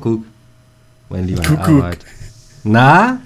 [0.00, 0.24] Kuckuck.
[1.08, 1.68] Mein lieber Kuckuck.
[1.68, 1.98] Arbeit.
[2.64, 3.18] Na?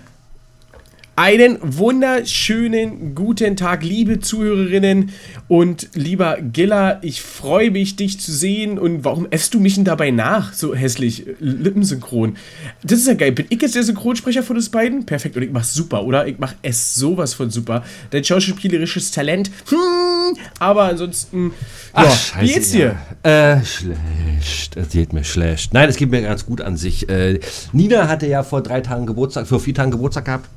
[1.18, 5.10] Einen wunderschönen guten Tag, liebe Zuhörerinnen
[5.48, 7.00] und lieber Giller.
[7.02, 8.78] Ich freue mich, dich zu sehen.
[8.78, 10.52] Und warum äffst du mich denn dabei nach?
[10.52, 12.36] So hässlich, lippensynchron.
[12.84, 13.32] Das ist ja geil.
[13.32, 15.06] Bin ich jetzt der Synchronsprecher von uns beiden?
[15.06, 15.36] Perfekt.
[15.36, 16.24] Und ich mach's super, oder?
[16.28, 17.82] Ich mach es sowas von super.
[18.10, 19.50] Dein schauspielerisches Talent.
[19.70, 21.50] Hm, aber ansonsten.
[21.94, 22.94] Ach, ja, scheiße, wie geht's dir?
[23.24, 23.56] Ja.
[23.56, 24.76] Äh, schlecht.
[24.76, 25.74] Es geht mir schlecht.
[25.74, 27.08] Nein, es geht mir ganz gut an sich.
[27.08, 27.40] Äh,
[27.72, 30.48] Nina hatte ja vor drei Tagen Geburtstag, vor vier Tagen Geburtstag gehabt.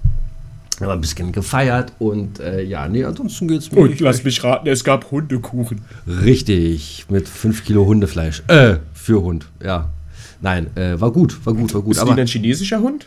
[0.81, 3.81] Wir haben ein bisschen gefeiert und äh, ja, nee, ansonsten geht's mir.
[3.81, 5.81] Und lass mich raten, es gab Hundekuchen.
[6.07, 8.41] Richtig, mit 5 Kilo Hundefleisch.
[8.47, 9.89] Äh, für Hund, ja.
[10.41, 11.91] Nein, äh, war gut, war gut, war gut.
[11.91, 13.05] Ist aber die ein chinesischer Hund?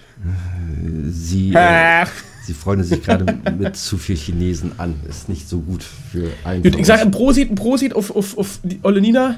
[1.09, 2.07] sie, äh,
[2.47, 4.95] sie freuen sich gerade mit zu viel Chinesen an.
[5.09, 6.63] Ist nicht so gut für einen.
[6.63, 9.37] Gut, ich sage ein Prosit, ein Prosit auf, auf, auf die Olle Nina.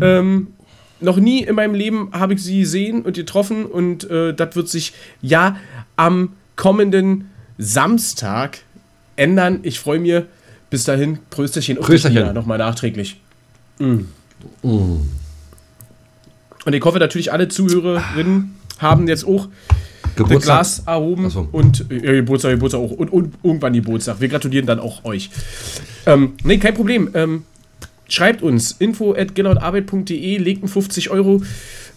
[0.00, 0.46] Ähm,
[1.00, 4.70] noch nie in meinem Leben habe ich sie gesehen und getroffen und äh, das wird
[4.70, 5.56] sich ja
[5.96, 7.26] am kommenden
[7.58, 8.58] Samstag
[9.16, 9.60] ändern.
[9.62, 10.22] Ich freue mich.
[10.68, 12.34] Bis dahin, Prösterchen Prösterchen.
[12.34, 13.20] nochmal nachträglich.
[13.78, 14.00] Mm.
[14.62, 15.08] Und
[16.72, 19.48] ich hoffe natürlich, alle Zuhörerinnen haben jetzt auch
[20.02, 20.42] das Geburtstag.
[20.42, 21.48] Glas erhoben so.
[21.52, 24.20] und äh, Geburtstag, Geburtstag auch und, und irgendwann Geburtstag.
[24.20, 25.30] Wir gratulieren dann auch euch.
[26.06, 27.10] Ähm, nee, kein Problem.
[27.14, 27.44] Ähm,
[28.08, 31.42] schreibt uns info at legt einen 50 Euro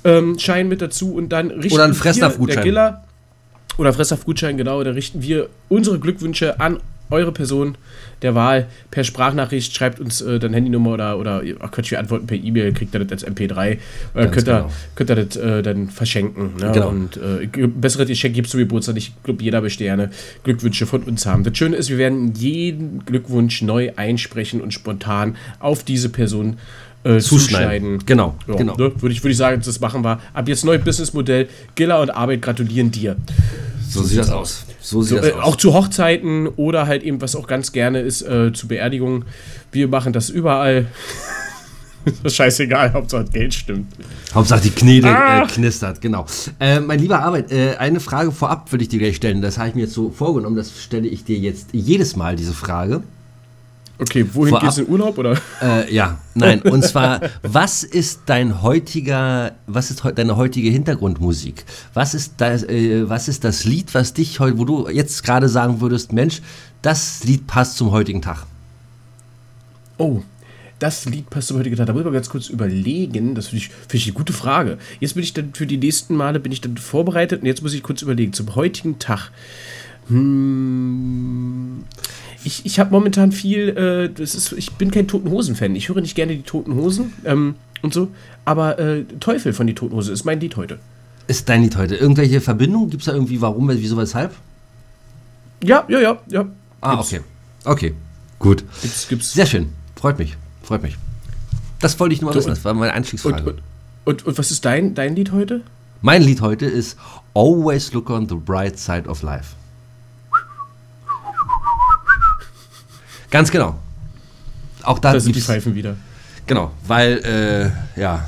[0.04, 2.98] ähm, Schein mit dazu und dann richten Oder einen Fressnapfgutschein.
[3.80, 6.80] Der Giller oder Fressnapfgutschein, genau, da richten wir unsere Glückwünsche an
[7.12, 7.76] eure Person
[8.22, 9.76] der Wahl per Sprachnachricht.
[9.76, 13.04] Schreibt uns äh, dann Handynummer oder, oder ihr könnt ihr antworten per E-Mail, kriegt ihr
[13.04, 13.72] das als MP3.
[13.72, 13.78] Äh,
[14.14, 14.72] könnt, ihr, genau.
[14.94, 16.52] könnt ihr das äh, dann verschenken.
[16.60, 16.72] Ne?
[16.72, 16.90] Genau.
[16.90, 19.14] Und äh, bessere Geschenk gibt es zum Geburtstag nicht.
[19.18, 20.12] Ich glaube, jeder möchte gerne
[20.44, 21.44] Glückwünsche von uns haben.
[21.44, 26.58] Das Schöne ist, wir werden jeden Glückwunsch neu einsprechen und spontan auf diese Person
[27.04, 28.06] äh, zuschneiden.
[28.06, 28.76] Genau, Ja, genau.
[28.76, 28.92] Ne?
[29.02, 30.20] Würde ich, würd ich sagen, das machen wir.
[30.34, 31.48] Ab jetzt neues Businessmodell.
[31.74, 33.16] Giller und Arbeit gratulieren dir.
[33.90, 34.66] So sieht das aus.
[34.82, 35.44] So sieht So, das äh, aus.
[35.44, 39.26] auch zu Hochzeiten oder halt eben, was auch ganz gerne ist, äh, zu Beerdigungen.
[39.72, 40.88] Wir machen das überall.
[42.06, 43.88] ist doch scheißegal, Hauptsache das Geld stimmt.
[44.34, 45.44] Hauptsache die Knete Ah!
[45.44, 46.26] äh, knistert, genau.
[46.60, 49.42] Äh, mein lieber Arbeit, äh, eine Frage vorab würde ich dir gleich stellen.
[49.42, 50.56] Das habe ich mir jetzt so vorgenommen.
[50.56, 53.04] Das stelle ich dir jetzt jedes Mal, diese Frage.
[54.02, 55.38] Okay, wohin Vorab- geht's in Urlaub oder?
[55.62, 56.62] Äh, ja, nein.
[56.62, 61.66] Und zwar, was ist dein heutiger, was ist heu- deine heutige Hintergrundmusik?
[61.94, 65.50] Was ist das, äh, was ist das Lied, was dich heute, wo du jetzt gerade
[65.50, 66.42] sagen würdest, Mensch,
[66.82, 68.46] das Lied passt zum heutigen Tag?
[69.98, 70.22] Oh,
[70.80, 71.88] das Lied passt zum heutigen Tag.
[71.88, 73.36] Da muss ich mal ganz kurz überlegen.
[73.36, 74.78] Das finde ich, find ich eine gute Frage.
[75.02, 77.74] Jetzt bin ich dann für die nächsten Male bin ich dann vorbereitet und jetzt muss
[77.74, 78.32] ich kurz überlegen.
[78.32, 79.30] Zum heutigen Tag.
[80.08, 81.84] Hm,
[82.44, 85.76] ich ich habe momentan viel, äh, das ist, ich bin kein Toten Hosen-Fan.
[85.76, 88.10] Ich höre nicht gerne die Toten Hosen ähm, und so.
[88.46, 90.80] Aber äh, Teufel von die Toten Hosen ist mein Lied heute.
[91.28, 91.96] Ist dein Lied heute?
[91.96, 92.90] Irgendwelche Verbindungen?
[92.90, 94.34] Gibt es da irgendwie warum, wieso, weshalb?
[95.64, 96.46] Ja, ja, ja, ja.
[96.82, 97.14] Ah, Gibt's.
[97.14, 97.22] okay.
[97.66, 97.94] Okay,
[98.40, 98.64] gut.
[98.82, 99.34] Gibt's, gibt's.
[99.34, 99.70] Sehr schön.
[99.96, 100.38] Freut mich.
[100.64, 100.98] Freut mich.
[101.80, 102.50] Das wollte ich nur mal wissen.
[102.50, 103.44] Das war meine Und, Einstiegsfrage.
[103.44, 103.62] und,
[104.06, 105.62] und, und was ist dein, dein Lied heute?
[106.02, 106.98] Mein Lied heute ist
[107.34, 109.56] Always Look on the Bright Side of Life.
[113.30, 113.78] Ganz genau.
[114.84, 115.96] Auch da Da sind die Pfeifen wieder.
[116.48, 117.18] Genau, weil,
[117.96, 118.28] äh, ja,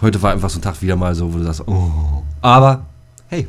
[0.00, 2.22] heute war einfach so ein Tag wieder mal so, wo du sagst, oh.
[2.40, 2.84] Aber,
[3.28, 3.48] hey,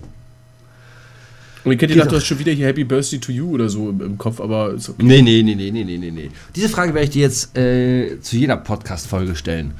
[1.63, 3.89] Und ich hätte gedacht, du hast schon wieder hier Happy Birthday to You oder so
[3.89, 5.03] im, im Kopf, aber ist okay.
[5.03, 6.31] nee, nee, nee, nee, nee, nee, nee, nee.
[6.55, 9.73] Diese Frage werde ich dir jetzt äh, zu jeder Podcast-Folge stellen.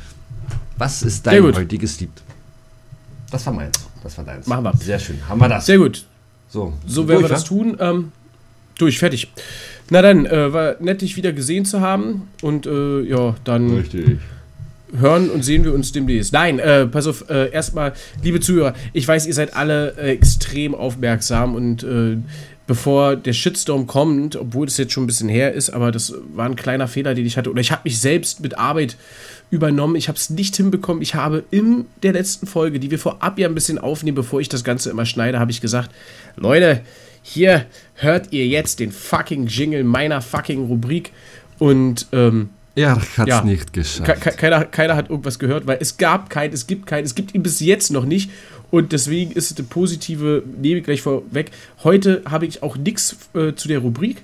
[0.78, 2.10] Was ist dein heutiges Lied?
[3.32, 3.76] Das war meins.
[4.04, 4.46] Das war deins.
[4.48, 4.78] Machen wir.
[4.78, 5.18] Sehr schön.
[5.28, 5.66] Haben wir das.
[5.66, 6.06] Sehr gut.
[6.50, 7.48] so, So werden wir das wa?
[7.48, 7.78] tun.
[7.80, 8.12] Ähm,
[8.78, 9.32] durch, fertig.
[9.90, 12.30] Na dann, äh, war nett, dich wieder gesehen zu haben.
[12.42, 14.18] Und äh, ja, dann Richtig.
[14.98, 16.34] hören und sehen wir uns demnächst.
[16.34, 20.76] Nein, äh, pass auf, äh, erstmal, liebe Zuhörer, ich weiß, ihr seid alle äh, extrem
[20.76, 22.18] aufmerksam und äh,
[22.66, 26.46] bevor der Shitstorm kommt, obwohl es jetzt schon ein bisschen her ist, aber das war
[26.46, 27.50] ein kleiner Fehler, den ich hatte.
[27.50, 28.96] Oder ich habe mich selbst mit Arbeit
[29.54, 29.96] übernommen.
[29.96, 31.02] Ich habe es nicht hinbekommen.
[31.04, 34.50] Ich habe in der letzten Folge, die wir vorab ja ein bisschen aufnehmen, bevor ich
[34.50, 35.92] das Ganze immer schneide, habe ich gesagt,
[36.36, 36.82] Leute,
[37.22, 41.12] hier hört ihr jetzt den fucking Jingle meiner fucking Rubrik
[41.60, 43.44] und ähm, Er hat es Ja.
[43.44, 44.06] nicht geschafft.
[44.06, 47.14] Ke- ke- Keiner, keiner hat irgendwas gehört, weil es gab kein, es gibt kein, es
[47.14, 48.32] gibt ihn bis jetzt noch nicht.
[48.72, 51.52] Und deswegen ist es eine positive, nehme ich gleich vorweg.
[51.84, 54.24] Heute habe ich auch nichts äh, zu der Rubrik.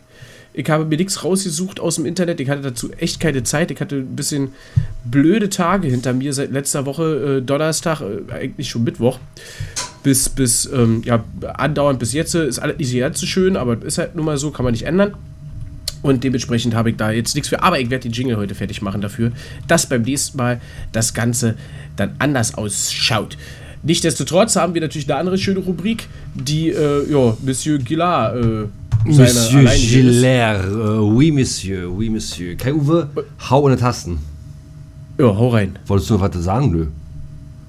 [0.52, 2.40] Ich habe mir nichts rausgesucht aus dem Internet.
[2.40, 3.72] Ich hatte dazu echt keine Zeit.
[3.72, 4.50] Ich hatte ein bisschen
[5.06, 9.20] blöde Tage hinter mir seit letzter Woche, äh, Donnerstag, äh, eigentlich schon Mittwoch.
[10.02, 11.24] Bis, bis, ähm, ja,
[11.54, 12.34] andauernd bis jetzt.
[12.34, 14.72] äh, Ist alles nicht ganz so schön, aber ist halt nun mal so, kann man
[14.72, 15.14] nicht ändern.
[16.02, 17.62] Und dementsprechend habe ich da jetzt nichts für.
[17.62, 19.32] Aber ich werde den Jingle heute fertig machen dafür,
[19.68, 20.62] dass beim nächsten Mal
[20.94, 21.56] das Ganze
[21.96, 23.38] dann anders ausschaut.
[23.84, 28.66] Nichtsdestotrotz haben wir natürlich eine andere schöne Rubrik, die, äh, ja, Monsieur Gillard, äh,
[29.06, 32.56] Monsieur Gillard, uh, oui, Monsieur, oui, Monsieur.
[32.56, 33.08] Kai Uwe,
[33.50, 34.20] hau ohne Tasten.
[35.18, 35.78] Ja, hau rein.
[35.88, 36.88] Wolltest du noch was sagen, nö?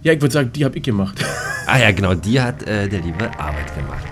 [0.03, 1.25] Ja, ich würde sagen, die habe ich gemacht.
[1.67, 4.05] ah ja, genau, die hat äh, der liebe Arbeit gemacht.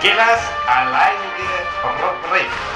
[0.00, 1.50] Gillers alleinige
[1.82, 2.75] Rubrik.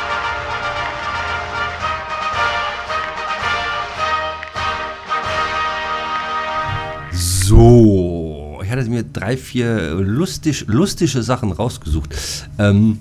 [8.71, 12.15] Ich hatte mir drei, vier lustig, lustige Sachen rausgesucht.
[12.59, 12.99] Ähm,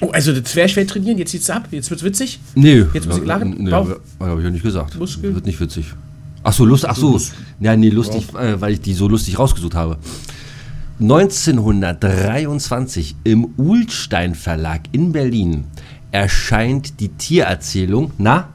[0.00, 2.38] oh, also das schwer trainieren, jetzt zieht's ab, jetzt wird's witzig.
[2.54, 3.54] Nee, Jetzt muss ich lachen.
[3.58, 3.88] Nee, Bauch.
[4.20, 4.98] habe ich ja nicht gesagt.
[4.98, 5.34] Muskel.
[5.34, 5.86] Wird nicht witzig.
[6.42, 7.18] Ach so, lust, ach so.
[7.60, 9.96] Ja, nee, lustig, äh, weil ich die so lustig rausgesucht habe.
[11.00, 15.64] 1923 im Uhlstein Verlag in Berlin
[16.12, 18.50] erscheint die Tiererzählung, na?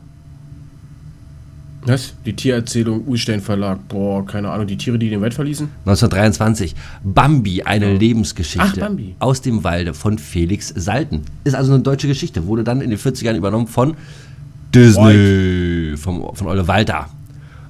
[1.85, 2.13] Was?
[2.25, 3.87] Die Tiererzählung, Ulstein Verlag.
[3.87, 5.69] Boah, keine Ahnung, die Tiere, die den Wald verließen?
[5.85, 9.15] 1923 Bambi, eine Lebensgeschichte Ach, Bambi.
[9.19, 11.21] aus dem Walde von Felix Salten.
[11.45, 13.95] Ist also eine deutsche Geschichte, wurde dann in den 40ern übernommen von
[14.75, 17.07] Disney, vom, von Olle Walter.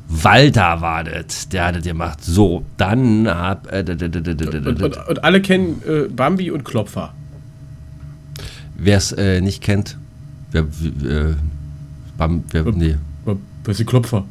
[0.07, 2.23] Walter war das, der hat das gemacht.
[2.23, 3.71] So, dann hab.
[3.71, 7.13] Äh, Und, und, und alle kennen äh, Bambi und Klopfer.
[8.75, 9.97] Wer es äh, nicht kennt,
[10.51, 10.61] wer.
[10.63, 11.35] Äh,
[12.17, 12.97] Bam, wer nee.
[13.77, 14.25] Die Klopfer?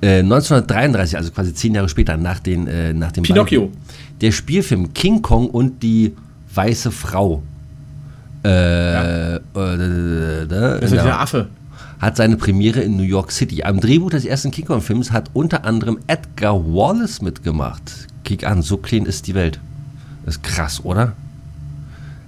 [0.00, 3.66] Äh, 1933, also quasi zehn Jahre später, nach, den, äh, nach dem Pinocchio.
[3.66, 3.76] Bambi,
[4.20, 6.14] der Spielfilm King Kong und die
[6.54, 7.42] weiße Frau.
[8.44, 11.48] Äh, äh, Das äh, ist genau, der Affe.
[12.00, 13.62] hat seine Premiere in New York City.
[13.62, 18.08] Am Drehbuch des ersten King Kong-Films hat unter anderem Edgar Wallace mitgemacht.
[18.24, 19.60] Kick an, so clean ist die Welt.
[20.24, 21.12] Das ist krass, oder?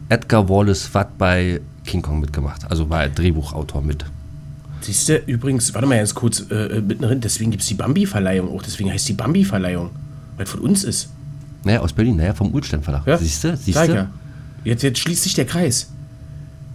[0.09, 4.05] Edgar Wallace hat bei King Kong mitgemacht, also war er Drehbuchautor mit.
[4.85, 8.63] Siehst du, übrigens, warte mal ganz kurz, äh, mittendrin, deswegen gibt es die Bambi-Verleihung auch,
[8.63, 9.91] deswegen heißt die Bambi-Verleihung,
[10.37, 11.09] weil es von uns ist.
[11.65, 13.07] Naja, aus Berlin, naja, vom Ulstein Verlag.
[13.07, 13.57] Ja, Siehst du?
[13.57, 13.95] Siehst du?
[13.95, 14.11] ja.
[14.65, 15.91] Jetzt, jetzt schließt sich der Kreis.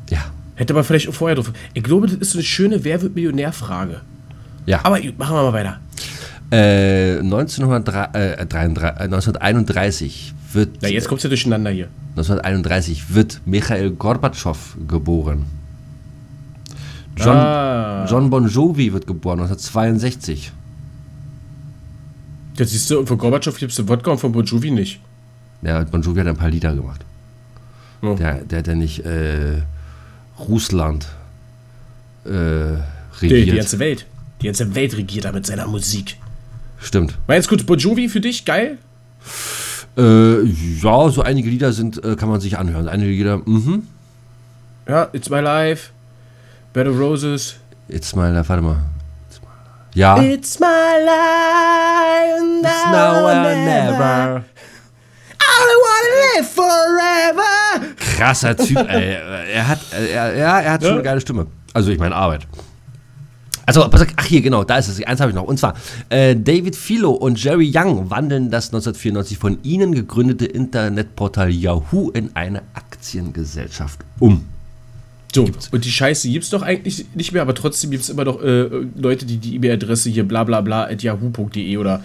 [0.09, 0.25] Ja.
[0.55, 1.51] Hätte aber vielleicht auch vorher drauf.
[1.73, 4.01] Ich glaube, das ist so eine schöne Wer wird Millionär-Frage.
[4.65, 4.79] Ja.
[4.83, 5.79] Aber machen wir mal weiter.
[6.51, 11.89] Äh, 1903, äh, 33, äh, 1931 wird Na, jetzt kommt's ja durcheinander hier.
[12.15, 14.57] 1931 wird Michael Gorbatschow
[14.87, 15.45] geboren.
[17.19, 18.05] John, Ah.
[18.09, 20.51] John Bon Jovi wird geboren 1962.
[22.57, 24.99] Jetzt siehst du, von Gorbatschow gibt es Wodka und von Bon Jovi nicht.
[25.61, 27.01] Ja, Bon Jovi hat ein paar Lieder gemacht.
[28.01, 28.13] Ja.
[28.15, 29.61] Der, der hat ja nicht äh,
[30.39, 31.07] Russland
[32.25, 33.47] äh, Die, regiert.
[33.47, 34.05] die ganze Welt.
[34.41, 36.17] Die ganze Welt regiert er mit seiner Musik.
[36.79, 37.17] Stimmt.
[37.27, 38.77] Meinst gut, Bon Jovi für dich geil?
[39.97, 42.87] Äh, ja, so einige Lieder sind, äh, kann man sich anhören.
[42.87, 43.83] Einige Lieder, mhm.
[44.87, 45.89] Ja, It's My Life,
[46.79, 47.55] Bed of Roses.
[47.89, 48.77] Jetzt mal, warte mal.
[49.27, 49.49] Jetzt mal.
[49.95, 50.17] Ja.
[50.21, 54.45] It's my life and now or never.
[55.41, 57.95] I wanna live forever.
[58.15, 59.17] Krasser Typ, ey.
[59.53, 60.95] Er hat, er, ja, er hat schon Ja.
[60.95, 61.47] eine geile Stimme.
[61.73, 62.47] Also, ich meine Arbeit.
[63.65, 63.83] Also,
[64.15, 65.03] ach hier, genau, da ist es.
[65.03, 65.43] Eins habe ich noch.
[65.43, 65.73] Und zwar,
[66.07, 72.33] äh, David Philo und Jerry Young wandeln das 1994 von ihnen gegründete Internetportal Yahoo in
[72.37, 74.47] eine Aktiengesellschaft um.
[75.33, 78.67] So, und die Scheiße gibt's doch eigentlich nicht mehr, aber trotzdem gibt's immer noch äh,
[78.95, 82.01] Leute, die die E-Mail-Adresse hier bla bla bla at yahoo.de oder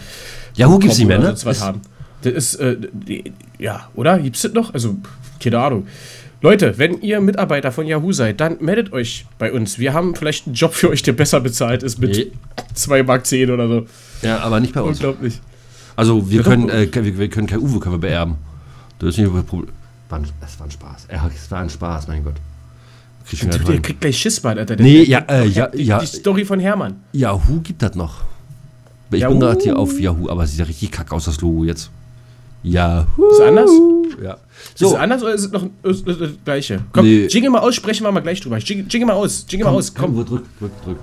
[0.56, 1.34] Yahoo gibt's nicht mehr, oder ne?
[1.34, 1.80] was Ist- haben.
[2.22, 2.76] Das ist, äh,
[3.58, 4.18] ja, oder?
[4.18, 4.72] Gibt's das noch?
[4.72, 4.96] Also,
[5.40, 5.86] keine Ahnung.
[6.40, 9.78] Leute, wenn ihr Mitarbeiter von Yahoo seid, dann meldet euch bei uns.
[9.78, 12.32] Wir haben vielleicht einen Job für euch, der besser bezahlt ist mit Nee.
[12.74, 13.86] 2 Mark 10 oder so.
[14.22, 14.98] Ja, aber nicht bei uns.
[14.98, 15.40] Unglaublich.
[15.96, 18.36] Also, wir können, äh, wir, wir können kein Uwe können wir beerben.
[18.98, 19.70] Das ist nicht das Problem.
[20.40, 21.08] Es war ein Spaß.
[21.10, 22.36] Ja, es war ein Spaß, mein Gott.
[23.28, 24.76] Krieg schon wieder Der kriegt gleich Schissbad, Alter.
[24.76, 25.98] Der, Nee, ja, äh, ja, die, ja.
[25.98, 26.96] Die Story von Hermann.
[27.12, 28.22] Yahoo gibt das noch.
[29.10, 29.32] Ich Yahoo.
[29.32, 31.90] bin gerade hier auf Yahoo, aber es sieht ja richtig kacke aus, das Logo jetzt.
[32.62, 33.30] Yahoo.
[33.30, 33.70] Ist anders?
[34.22, 34.32] Ja.
[34.34, 36.80] Ist So, es anders oder ist es noch ist es das gleiche?
[36.92, 37.26] Komm, Nee.
[37.26, 38.58] jingle mal aus, sprechen wir mal gleich drüber.
[38.58, 40.14] Jingle, jingle mal aus, jingle mal aus, komm.
[40.14, 40.98] Uwe, drück, drück, drück.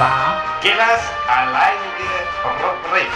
[0.00, 2.08] War Gillers alleinige
[2.42, 3.10] Rubrik.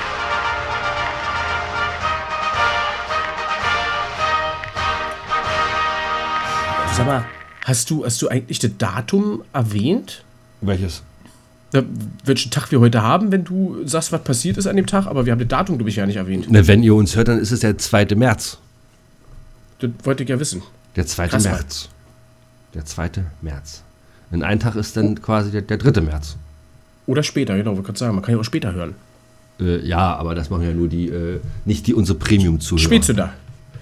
[6.95, 7.25] Sag mal,
[7.65, 10.25] hast du, hast du eigentlich das Datum erwähnt?
[10.61, 11.03] Welches?
[11.73, 11.85] Äh,
[12.27, 15.25] Welchen Tag wir heute haben, wenn du sagst, was passiert ist an dem Tag, aber
[15.25, 16.51] wir haben das Datum, glaube ich, ja nicht erwähnt.
[16.51, 18.09] Ne, wenn ihr uns hört, dann ist es der 2.
[18.15, 18.59] März.
[19.79, 20.63] Das wollte ich ja wissen.
[20.97, 21.29] Der 2.
[21.29, 21.55] Krass, Mann.
[21.55, 21.89] März.
[22.75, 23.11] Der 2.
[23.41, 23.83] März.
[24.31, 26.03] In einem Tag ist dann quasi der, der 3.
[26.03, 26.37] März.
[27.07, 28.95] Oder später, genau, wollte gerade sagen, man kann ja auch später hören.
[29.61, 32.85] Äh, ja, aber das machen ja nur die, äh, nicht die unsere Premium-Zuhörer.
[32.85, 33.33] Spätzünder.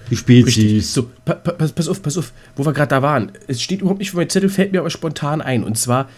[0.09, 0.57] Die Spezies.
[0.57, 0.87] Richtig.
[0.87, 3.31] So, pa pa pass, pass auf, pass auf, wo wir gerade da waren.
[3.47, 5.63] Es steht überhaupt nicht für meinen Zettel, fällt mir aber spontan ein.
[5.63, 6.09] Und zwar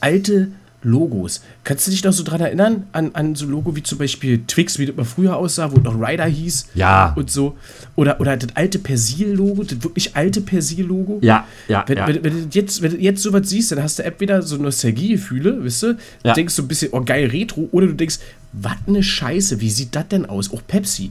[0.00, 0.48] alte
[0.86, 1.40] Logos.
[1.64, 2.84] Kannst du dich noch so dran erinnern?
[2.92, 5.94] An, an so Logo wie zum Beispiel Twix, wie das mal früher aussah, wo noch
[6.00, 6.66] Ryder hieß.
[6.74, 7.12] Ja.
[7.16, 7.56] Und so.
[7.96, 11.18] Oder, oder das alte Persil-Logo, das wirklich alte Persil-Logo.
[11.22, 12.06] Ja, ja, Wenn, ja.
[12.06, 15.64] wenn, wenn, du jetzt, wenn du jetzt sowas siehst, dann hast du entweder so Nostalgiegefühle,
[15.64, 15.94] weißt du?
[15.94, 16.34] Du Ja.
[16.34, 18.18] denkst so ein bisschen, oh geil, Retro, oder du denkst,
[18.52, 20.52] was eine Scheiße, wie sieht das denn aus?
[20.52, 21.10] Auch Pepsi.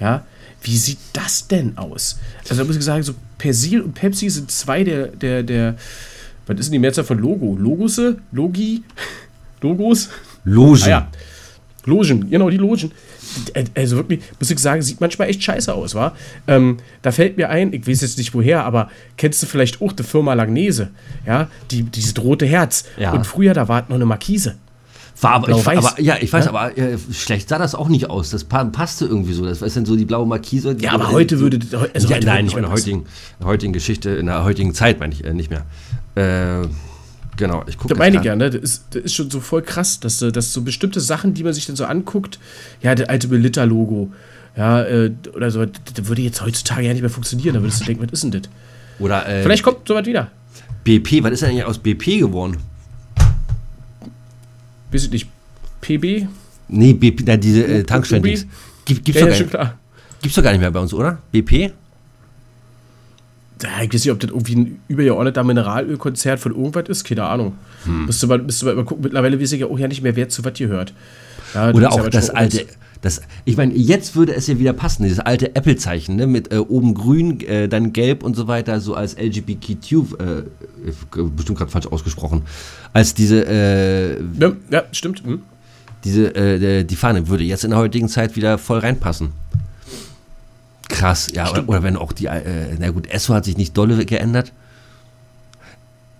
[0.00, 0.24] Ja,
[0.62, 2.18] wie sieht das denn aus?
[2.48, 5.74] Also da muss ich sagen, so Persil und Pepsi sind zwei der, der, der,
[6.46, 7.56] was ist denn die Mehrzahl von Logo?
[7.58, 8.18] Logusse?
[8.32, 8.82] Logi?
[9.60, 10.08] Logos?
[10.44, 10.80] Logen.
[10.84, 11.08] Ah ja.
[11.84, 12.92] Logen, genau, die Logen.
[13.74, 16.12] Also wirklich, muss ich sagen, sieht manchmal echt scheiße aus, wa?
[16.46, 19.90] Ähm, da fällt mir ein, ich weiß jetzt nicht woher, aber kennst du vielleicht auch
[19.92, 20.90] die Firma Langnese?
[21.26, 22.84] Ja, die, dieses rote Herz.
[22.98, 23.12] Ja.
[23.12, 24.56] Und früher, da war noch eine Markise.
[25.20, 26.50] War aber, ich, aber, ja, ich weiß, Ja?
[26.50, 28.30] aber äh, schlecht sah das auch nicht aus.
[28.30, 29.44] Das pa passte irgendwie so.
[29.44, 30.74] Das ist dann so die blaue Markise.
[30.74, 31.58] die- Ja, aber heute würde.
[31.94, 33.04] Also ja, heute nein, nicht in der heutigen,
[33.42, 35.64] heutigen Geschichte, in der heutigen Zeit meine ich äh, nicht mehr.
[36.14, 36.68] Äh,
[37.36, 38.50] genau, ich gucke Da meine ich ja, ne?
[38.50, 41.42] Das ist, das ist schon so voll krass, dass, äh, dass so bestimmte Sachen, die
[41.44, 42.38] man sich dann so anguckt,
[42.82, 44.12] ja, das alte Belitter-Logo,
[44.56, 47.54] ja, äh, oder so, das, würde jetzt heutzutage ja nicht mehr funktionieren.
[47.54, 48.42] Da würdest du denken, was ist denn das?
[48.98, 50.30] Oder äh, Vielleicht kommt sowas wieder.
[50.84, 52.58] BP, was ist denn eigentlich aus BP geworden?
[54.90, 55.28] Weiß ich nicht.
[55.80, 56.26] PB?
[56.68, 57.84] Nee, BP, na, diese äh, Ubi?
[57.84, 58.22] Tankstellen.
[58.84, 59.78] Gibt, gibt's, Ja, doch ja, schon gar, klar.
[60.20, 61.18] gibt's doch gar nicht mehr bei uns, oder?
[61.32, 61.72] BP?
[63.62, 67.54] Ich weiß nicht, ob das irgendwie ein übergeordneter Mineralölkonzert von irgendwas ist, keine Ahnung.
[67.84, 68.06] Hm.
[68.06, 69.04] Müsste, man, müsste man mal gucken.
[69.04, 70.92] Mittlerweile weiß ich ja auch ja nicht mehr, wer zu was gehört.
[71.54, 72.66] Ja, Oder auch das alte,
[73.02, 76.58] das, ich meine, jetzt würde es ja wieder passen, dieses alte Apple-Zeichen, ne, mit äh,
[76.58, 80.42] oben grün, äh, dann gelb und so weiter, so als LGBTQ, äh,
[81.36, 82.42] bestimmt gerade falsch ausgesprochen,
[82.92, 85.24] als diese, äh, Ja, ja stimmt.
[85.24, 85.42] Hm.
[86.04, 89.30] diese, äh, die Fahne würde jetzt in der heutigen Zeit wieder voll reinpassen.
[91.02, 94.04] Krass, ja, oder, oder wenn auch die, äh, na gut, Esso hat sich nicht dolle
[94.06, 94.52] geändert.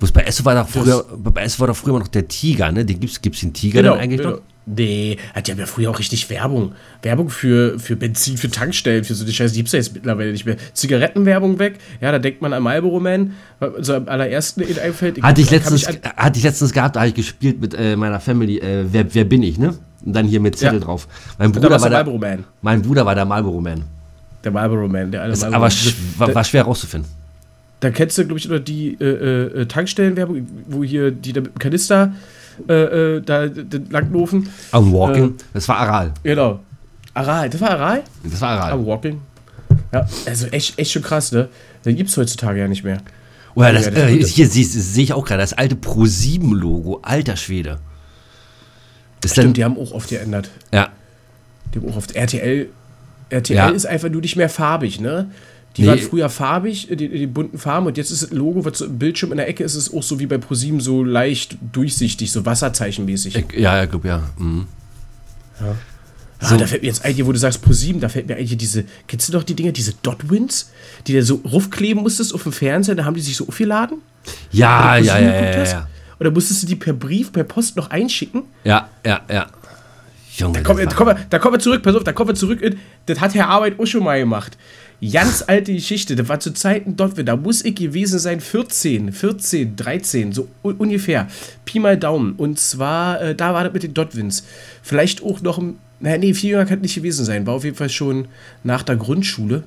[0.01, 2.73] Bloß bei Esso war doch früher, bei Esso war doch früher immer noch der Tiger,
[2.73, 2.85] ne?
[2.85, 4.33] Den gibt's, gibt's den Tiger dann eigentlich noch?
[4.33, 4.43] genau.
[4.67, 6.73] Nee, hat ja früher auch richtig Werbung.
[7.03, 10.33] Werbung für, für Benzin, für Tankstellen, für so die Scheiße, die gibt's ja jetzt mittlerweile
[10.33, 10.57] nicht mehr.
[10.73, 13.35] Zigarettenwerbung weg, ja, da denkt man an Marlboro Man,
[13.79, 15.23] so am allerersten in einfällt.
[15.23, 15.87] Hatte ich, letztens,
[16.17, 19.25] hatte ich letztens gehabt, da habe ich gespielt mit äh, meiner Family, äh, wer, wer
[19.25, 19.75] bin ich, ne?
[20.05, 20.85] Und dann hier mit Zettel Ja.
[20.85, 21.07] drauf.
[21.39, 22.45] Mein da Bruder, war der Man.
[22.63, 23.85] mein Bruder war der Marlboro Man.
[24.45, 27.11] Der Marlboro Man, der Das Marlboro aber sch war, war schwer rauszufinden.
[27.81, 29.05] Da kennst du, glaube ich, noch die äh,
[29.63, 32.13] äh, Tankstellenwerbung, wo hier die mit dem Kanister
[32.69, 32.73] äh,
[33.17, 33.49] äh, da
[33.91, 34.49] langlaufen.
[34.71, 35.35] Am Walking, Ähm.
[35.53, 36.13] das war Aral.
[36.23, 36.61] Genau.
[37.15, 38.03] Aral, das war Aral?
[38.25, 38.73] Das war Aral.
[38.73, 39.21] Am Walking.
[39.93, 41.49] Ja, also echt, echt schon krass, ne?
[41.85, 42.99] Den gibt's heutzutage ja nicht mehr.
[43.55, 47.37] Oder das, Ja, das- äh, hier sehe seh ich auch gerade, das alte Pro7-Logo, alter
[47.37, 47.79] Schwede.
[49.21, 50.51] Dann, Stimmt, die haben auch oft geändert.
[50.73, 50.89] ja,
[51.75, 52.69] Die haben auch oft RTL.
[53.33, 53.69] RTL Ja.
[53.71, 55.31] ist einfach nur nicht mehr farbig, ne?
[55.77, 55.89] Die Nee.
[55.89, 58.99] waren früher farbig, die, die bunten Farben, und jetzt ist das Logo, was so im
[58.99, 62.45] Bildschirm in der Ecke ist, ist auch so wie bei ProSieben so leicht durchsichtig, so
[62.45, 63.37] wasserzeichenmäßig.
[63.37, 64.23] ich, ja, ja, glaub, ja.
[64.37, 64.67] Mhm.
[66.41, 68.85] Ah, da fällt mir jetzt ein, wo du sagst ProSieben, da fällt mir eigentlich diese,
[69.07, 70.71] kennst du doch die Dinger, diese Dotwins,
[71.07, 73.99] die du so raufkleben musstest auf dem Fernseher, da haben die sich so aufgeladen?
[74.51, 75.73] Ja, ja, ja, ja, hast?
[75.73, 75.89] ja.
[76.19, 78.43] Oder musstest du die per Brief, per Post noch einschicken?
[78.65, 79.47] Ja, ja, ja.
[80.37, 82.61] Junge, da, kommen wir, da kommen wir zurück, pass auf, da kommen wir zurück.
[82.63, 84.57] In, das hat Herr Arbeit auch schon mal gemacht.
[85.13, 89.75] Ganz alte Geschichte, das war zu Zeiten dort, da muss ich gewesen sein 14, 14,
[89.75, 91.27] 13, so un ungefähr.
[91.65, 92.35] Pi mal Daumen.
[92.37, 94.45] Und zwar, äh, da war das mit den Dotwins.
[94.81, 97.47] Vielleicht auch noch, ein- naja, nee, viel jünger kann es nicht gewesen sein.
[97.47, 98.27] War auf jeden Fall schon
[98.63, 99.65] nach der Grundschule.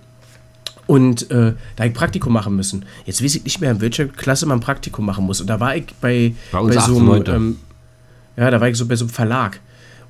[0.88, 2.86] Und äh, da hab ich Praktikum machen müssen.
[3.06, 5.42] Jetzt weiß ich nicht mehr, in welcher Klasse man Praktikum machen muss.
[5.42, 7.58] Und da war ich bei, Bei uns so einem, ähm,
[8.38, 9.60] ja, da war ich so bei so einem Verlag.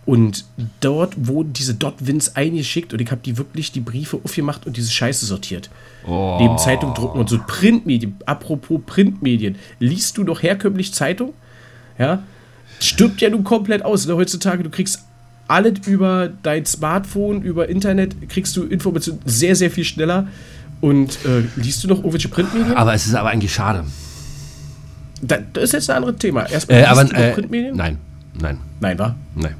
[0.06, 0.46] Und
[0.82, 4.92] dort wurden diese Dot-Wins eingeschickt und ich habe die wirklich die Briefe aufgemacht und diese
[4.92, 5.72] Scheiße sortiert.
[6.06, 6.38] Oh.
[6.40, 8.16] Neben Zeitung drucken und so Printmedien.
[8.28, 9.56] Apropos Printmedien.
[9.80, 11.34] Liest du noch herkömmlich Zeitung?
[11.98, 12.22] Ja.
[12.80, 14.06] Stirbt ja nun komplett aus.
[14.06, 14.16] Ne?
[14.16, 15.04] Heutzutage, du kriegst
[15.48, 20.28] alles über dein Smartphone, über Internet, kriegst du Informationen sehr, sehr viel schneller.
[20.82, 22.76] Und äh, liest du noch irgendwelche Printmedien?
[22.76, 23.86] Aber es ist aber eigentlich schade.
[25.22, 26.48] Da, das ist jetzt ein anderes Thema.
[26.48, 27.76] Erstmal Äh, aber äh, Printmedien?
[27.76, 27.98] nein,
[28.40, 29.16] nein, Nein, wa?
[29.34, 29.56] nein, nein.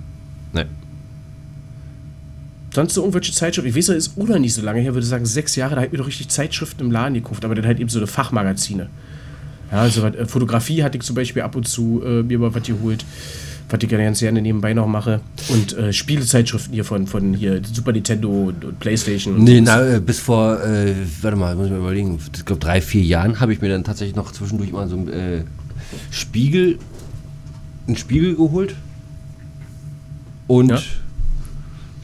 [2.76, 3.70] Sonst so irgendwelche Zeitschriften.
[3.70, 5.82] Ich weiß, das ist oder nicht so lange her, würde ich sagen, sechs Jahre, da
[5.82, 8.90] hat mir doch richtig Zeitschriften im Laden gekauft, aber dann halt eben so eine Fachmagazine.
[9.72, 12.54] Ja, also was, äh, Fotografie hatte ich zum Beispiel ab und zu äh, mir mal
[12.54, 13.04] was geholt.
[13.04, 15.22] Was was ich ganz gerne nebenbei noch mache.
[15.50, 19.36] Und äh, Spielezeitschriften hier von, von hier Super Nintendo und, und Playstation.
[19.36, 19.76] Und Nee, sowas.
[19.76, 23.02] na, äh, bis vor, äh, warte mal, muss ich mal überlegen, ich glaube drei, vier
[23.02, 25.44] Jahren habe ich mir dann tatsächlich noch zwischendurch mal so einen äh,
[26.12, 26.78] Spiegel,
[27.88, 28.76] einen Spiegel geholt.
[30.48, 30.80] Und, Ja?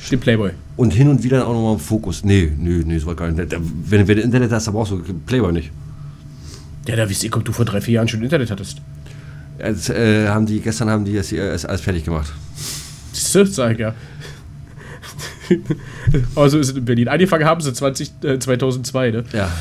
[0.10, 0.52] Den Playboy.
[0.78, 2.24] und hin und wieder auch nochmal einen Fokus.
[2.24, 3.56] Nee, nee, nee, das war gar nicht.
[3.86, 5.72] Wenn, wenn du Internet hast, dann brauchst du Playboy nicht.
[6.88, 8.82] Ja, da wisst ihr, ob du vor drei, vier Jahren schon Internet hattest.
[9.60, 12.34] Jetzt, äh, haben die, gestern haben die das alles, alles fertig gemacht.
[13.14, 13.94] Siehst du, sag ich ja.
[16.36, 17.08] also ist es in Berlin.
[17.08, 19.24] Angefangen haben sie 20, äh, 2002, ne?
[19.34, 19.52] Ja.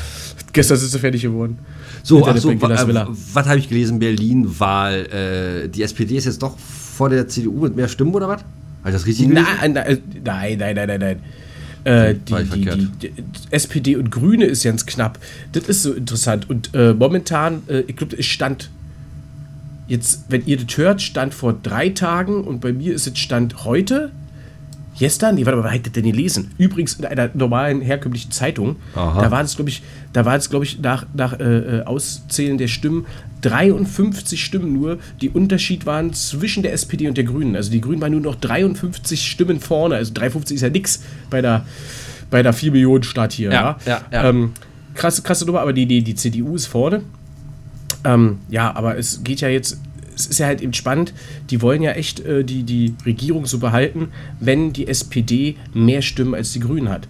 [0.53, 1.59] Gestern sind sie fertig geworden.
[2.03, 3.99] So, ach so, äh, was habe ich gelesen?
[3.99, 5.65] Berlin-Wahl.
[5.65, 8.41] Äh, die SPD ist jetzt doch vor der CDU mit mehr Stimmen oder was?
[8.81, 9.47] Habe ich das richtig gelesen?
[9.59, 11.19] Nein, nein, nein, nein, nein, nein.
[11.83, 15.17] Äh, die, die, die, die SPD und Grüne ist ganz knapp.
[15.51, 16.49] Das ist so interessant.
[16.49, 18.69] Und äh, momentan, äh, ich glaube, es stand
[19.87, 23.65] jetzt, wenn ihr das hört, stand vor drei Tagen und bei mir ist es stand
[23.65, 24.11] heute.
[25.01, 25.33] Gestern?
[25.33, 26.51] Nee, warte mal, wer das denn gelesen?
[26.59, 28.75] Übrigens in einer normalen, herkömmlichen Zeitung.
[28.93, 29.19] Aha.
[29.19, 29.81] Da waren es, glaube ich,
[30.13, 33.07] da waren es, glaube ich, nach, nach äh, äh, Auszählen der Stimmen
[33.41, 37.55] 53 Stimmen nur, die Unterschied waren zwischen der SPD und der Grünen.
[37.55, 39.95] Also die Grünen waren nur noch 53 Stimmen vorne.
[39.95, 41.65] Also 53 ist ja nix bei der,
[42.29, 43.51] bei der 4 Millionen Stadt hier.
[43.51, 44.29] Ja, ja, ja.
[44.29, 44.51] Ähm,
[44.93, 47.01] krasse, krasse Nummer, aber die, die, die CDU ist vorne.
[48.03, 49.81] Ähm, ja, aber es geht ja jetzt,
[50.15, 51.13] es ist ja halt eben spannend,
[51.49, 56.35] die wollen ja echt äh, die, die Regierung so behalten, wenn die SPD mehr Stimmen
[56.35, 57.07] als die Grünen hat.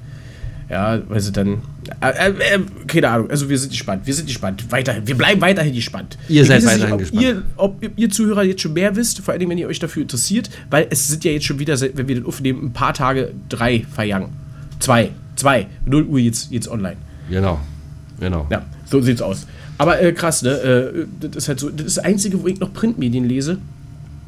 [0.71, 1.61] Ja, weil sie dann.
[1.99, 4.63] Äh, äh, äh, keine Ahnung, also wir sind gespannt, wir sind gespannt.
[4.69, 6.17] Weiterhin, wir bleiben weiterhin gespannt.
[6.29, 7.23] Ihr seid weiß nicht, weiterhin ob gespannt.
[7.23, 10.03] Ihr, ob ihr Zuhörer jetzt schon mehr wisst, vor allen Dingen, wenn ihr euch dafür
[10.03, 13.33] interessiert, weil es sind ja jetzt schon wieder, wenn wir den aufnehmen, ein paar Tage
[13.49, 14.29] drei vergangen.
[14.79, 16.95] Zwei, zwei, 0 Uhr jetzt, jetzt online.
[17.29, 17.59] Genau.
[18.21, 18.47] Genau.
[18.49, 19.47] Ja, so sieht's aus.
[19.81, 20.51] Aber äh, krass, ne?
[20.51, 23.57] Äh, das ist halt so, das ist das Einzige, wo ich noch Printmedien lese.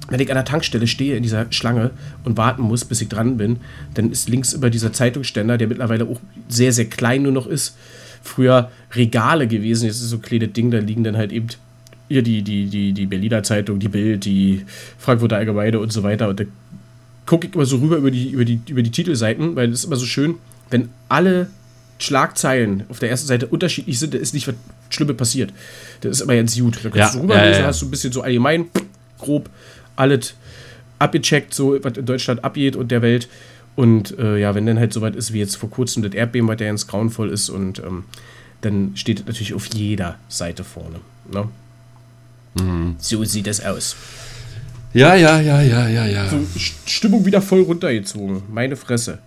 [0.10, 1.92] Wenn ich an der Tankstelle stehe in dieser Schlange
[2.24, 3.58] und warten muss, bis ich dran bin,
[3.94, 7.78] dann ist links über dieser Zeitungsständer, der mittlerweile auch sehr, sehr klein nur noch ist,
[8.24, 9.86] früher Regale gewesen.
[9.86, 11.50] Jetzt ist so ein kleines Ding, da liegen dann halt eben
[12.08, 14.66] hier die, die, die, die Berliner Zeitung, die Bild, die
[14.98, 16.30] Frankfurter Allgemeine und so weiter.
[16.30, 16.46] Und da
[17.28, 19.86] gucke ich immer so rüber über die, über die, über die Titelseiten, weil es ist
[19.86, 20.34] immer so schön,
[20.72, 21.46] wenn alle
[22.04, 24.56] Schlagzeilen auf der ersten Seite unterschiedlich sind, da ist nicht was
[24.90, 25.54] Schlimmes passiert.
[26.02, 26.78] Das ist immer ganz gut.
[26.78, 28.66] Da kannst Ja, du so rüberlesen, ja, hast du ein bisschen so allgemein,
[29.20, 29.50] grob,
[29.96, 30.34] alles
[31.00, 33.28] abgecheckt, so was in Deutschland abgeht und der Welt.
[33.76, 36.60] Und äh, ja, wenn dann halt soweit ist wie jetzt vor kurzem das Erdbeben, was
[36.60, 38.04] ja ganz grauenvoll ist, und ähm,
[38.62, 41.00] dann steht es natürlich auf jeder Seite vorne.
[41.32, 41.48] Ne?
[42.62, 42.96] Mhm.
[43.00, 43.96] So sieht das aus.
[44.94, 46.30] Ja, ja, ja, ja, ja, ja.
[46.30, 48.44] So, St- Stimmung wieder voll runtergezogen.
[48.54, 49.18] Meine Fresse.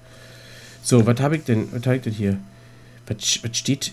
[0.82, 1.66] So, was habe ich denn?
[1.72, 2.36] Was habe ich denn hier?
[3.06, 3.92] Was, was steht?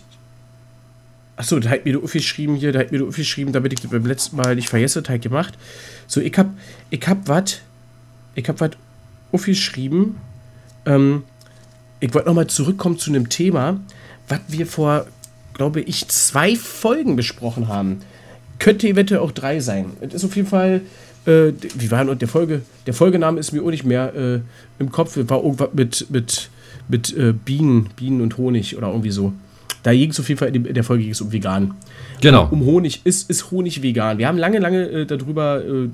[1.36, 3.90] Achso, da hat mir du aufgeschrieben hier, da hat mir du aufgeschrieben, damit ich das
[3.90, 5.58] beim letzten Mal nicht vergesse, hat gemacht.
[6.08, 6.50] So, ich hab,
[6.92, 7.60] ich hab was,
[8.36, 8.72] ich hab was
[9.32, 10.18] aufgeschrieben.
[10.86, 11.24] Ähm,
[12.00, 13.80] ich wollte nochmal zurückkommen zu einem Thema,
[14.28, 15.08] was wir vor,
[15.54, 18.02] glaube ich, zwei Folgen besprochen haben.
[18.60, 19.92] Könnte eventuell auch drei sein.
[20.02, 20.82] Es ist auf jeden Fall,
[21.26, 22.62] äh, wie war denn der Folge?
[22.86, 24.40] Der Folgename ist mir auch nicht mehr äh,
[24.80, 25.18] im Kopf.
[25.18, 26.50] War irgendwas mit, mit,
[26.88, 29.34] mit äh, Bienen, Bienen und Honig oder irgendwie so.
[29.84, 31.76] Da ging es auf jeden Fall in, der Folge ging es um vegan.
[32.22, 32.48] Genau.
[32.50, 33.02] Um Honig.
[33.04, 34.18] Ist, ist Honig vegan?
[34.18, 35.90] Wir haben lange, lange äh, darüber, äh,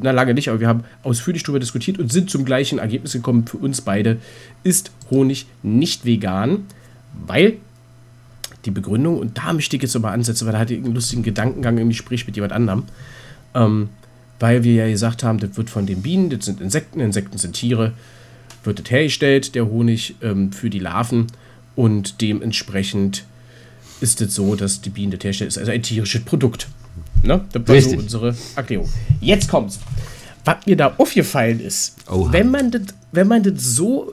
[0.00, 3.46] na lange nicht, aber wir haben ausführlich darüber diskutiert und sind zum gleichen Ergebnis gekommen
[3.46, 4.18] für uns beide.
[4.62, 6.66] Ist Honig nicht vegan?
[7.26, 7.54] Weil
[8.64, 11.22] die Begründung, und da möchte ich jetzt nochmal ansetzen, weil da hatte ich einen lustigen
[11.22, 12.84] Gedankengang im Gespräch mit jemand anderem.
[13.54, 13.88] Ähm,
[14.40, 17.54] weil wir ja gesagt haben, das wird von den Bienen, das sind Insekten, Insekten sind
[17.54, 17.92] Tiere,
[18.66, 21.26] wird das hergestellt, der Honig ähm, für die Larven
[21.76, 23.24] und dementsprechend
[24.00, 26.68] ist es so, dass die Bienen das herstellt, ist also ein tierisches Produkt.
[27.22, 27.44] Ne?
[27.52, 28.88] Das war so unsere Erklärung.
[29.20, 29.78] Jetzt kommt's.
[30.44, 32.32] Was mir da aufgefallen ist, Oha.
[32.32, 34.12] wenn man das, wenn man das so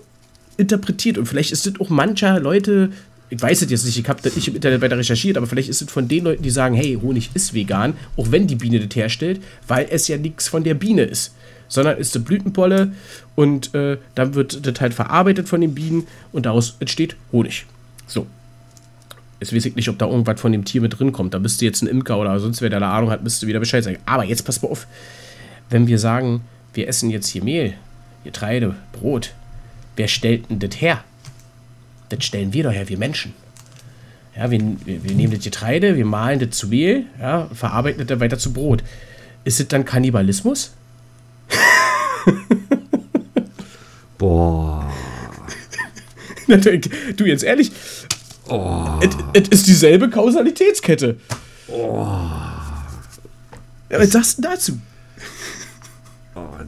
[0.57, 2.91] interpretiert und vielleicht ist das auch mancher Leute,
[3.29, 5.69] ich weiß es jetzt nicht, ich habe das nicht im Internet weiter recherchiert, aber vielleicht
[5.69, 8.79] ist es von den Leuten, die sagen, hey, Honig ist vegan, auch wenn die Biene
[8.79, 11.33] das herstellt, weil es ja nichts von der Biene ist,
[11.71, 12.91] sondern ist eine Blütenpolle
[13.35, 17.65] und äh, dann wird das halt verarbeitet von den Bienen und daraus entsteht Honig.
[18.07, 18.27] So.
[19.39, 21.33] Jetzt weiß ich nicht, ob da irgendwas von dem Tier mit drin kommt.
[21.33, 23.85] Da müsste jetzt ein Imker oder sonst wer, der eine Ahnung hat, müsste wieder Bescheid
[23.85, 23.99] sagen.
[24.05, 24.85] Aber jetzt pass mal auf.
[25.69, 26.41] Wenn wir sagen,
[26.73, 27.73] wir essen jetzt hier Mehl,
[28.25, 29.31] Getreide, Brot,
[29.95, 31.03] wer stellt denn das her?
[32.09, 33.33] Das stellen wir doch her, wir Menschen.
[34.35, 38.19] Ja, wir, wir, nehmen das Getreide, wir mahlen das zu Mehl, ja, verarbeiten das dann
[38.19, 38.83] weiter zu Brot.
[39.45, 40.73] Ist es dann Kannibalismus?
[44.17, 44.91] Boah.
[46.47, 47.71] du, jetzt ehrlich,
[49.01, 51.17] es, es ist dieselbe Kausalitätskette.
[53.89, 54.79] Ja, was sagst du dazu?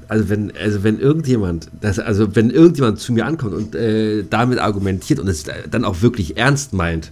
[0.08, 4.60] also wenn, also wenn irgendjemand, das, also wenn irgendjemand zu mir ankommt und äh, damit
[4.60, 7.12] argumentiert und es dann auch wirklich ernst meint,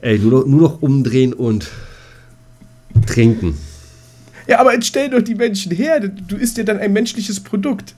[0.00, 1.68] ey, nur noch, nur noch umdrehen und
[3.06, 3.56] trinken.
[4.46, 6.00] Ja, aber jetzt stell doch die Menschen her.
[6.00, 7.94] Du isst dir dann ein menschliches Produkt.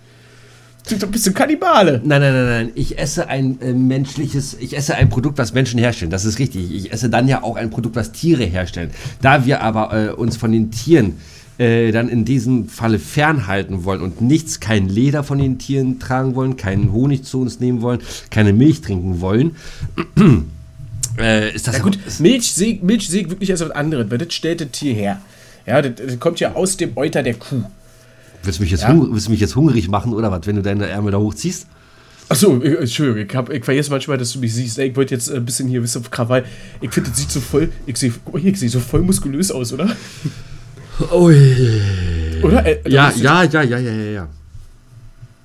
[0.88, 2.00] Du, du bist ein Kannibale.
[2.04, 2.70] Nein, nein, nein, nein.
[2.74, 6.10] Ich esse ein äh, menschliches, ich esse ein Produkt, was Menschen herstellen.
[6.10, 6.72] Das ist richtig.
[6.74, 8.90] Ich esse dann ja auch ein Produkt, was Tiere herstellen.
[9.20, 11.18] Da wir aber äh, uns von den Tieren
[11.58, 16.34] äh, dann in diesem Falle fernhalten wollen und nichts, kein Leder von den Tieren tragen
[16.34, 19.56] wollen, keinen Honig zu uns nehmen wollen, keine Milch trinken wollen,
[21.18, 24.70] äh, ist das Ja gut, Milch Milch wirklich als was anderes, weil das stellt das
[24.70, 25.20] Tier her.
[25.68, 27.62] Ja, das, das kommt ja aus dem Euter der Kuh.
[28.42, 28.94] Willst du mich jetzt, Ja.
[28.94, 31.66] willst du mich jetzt hungrig machen oder was, wenn du deine Ärmel da hochziehst?
[32.30, 34.78] Achso, Entschuldigung, ich, hab, ich vergesse manchmal, dass du mich siehst.
[34.78, 36.44] Ey, Ich wollte jetzt ein bisschen hier, wisst ihr, auf Krawall.
[36.80, 38.12] Ich finde, das sieht so voll, ich sehe
[38.54, 39.88] seh so voll muskulös aus, oder?
[41.12, 41.80] Ui.
[42.42, 42.66] Oder?
[42.66, 44.28] Äh, Ja, ja, ja, ja, ja, ja, ja.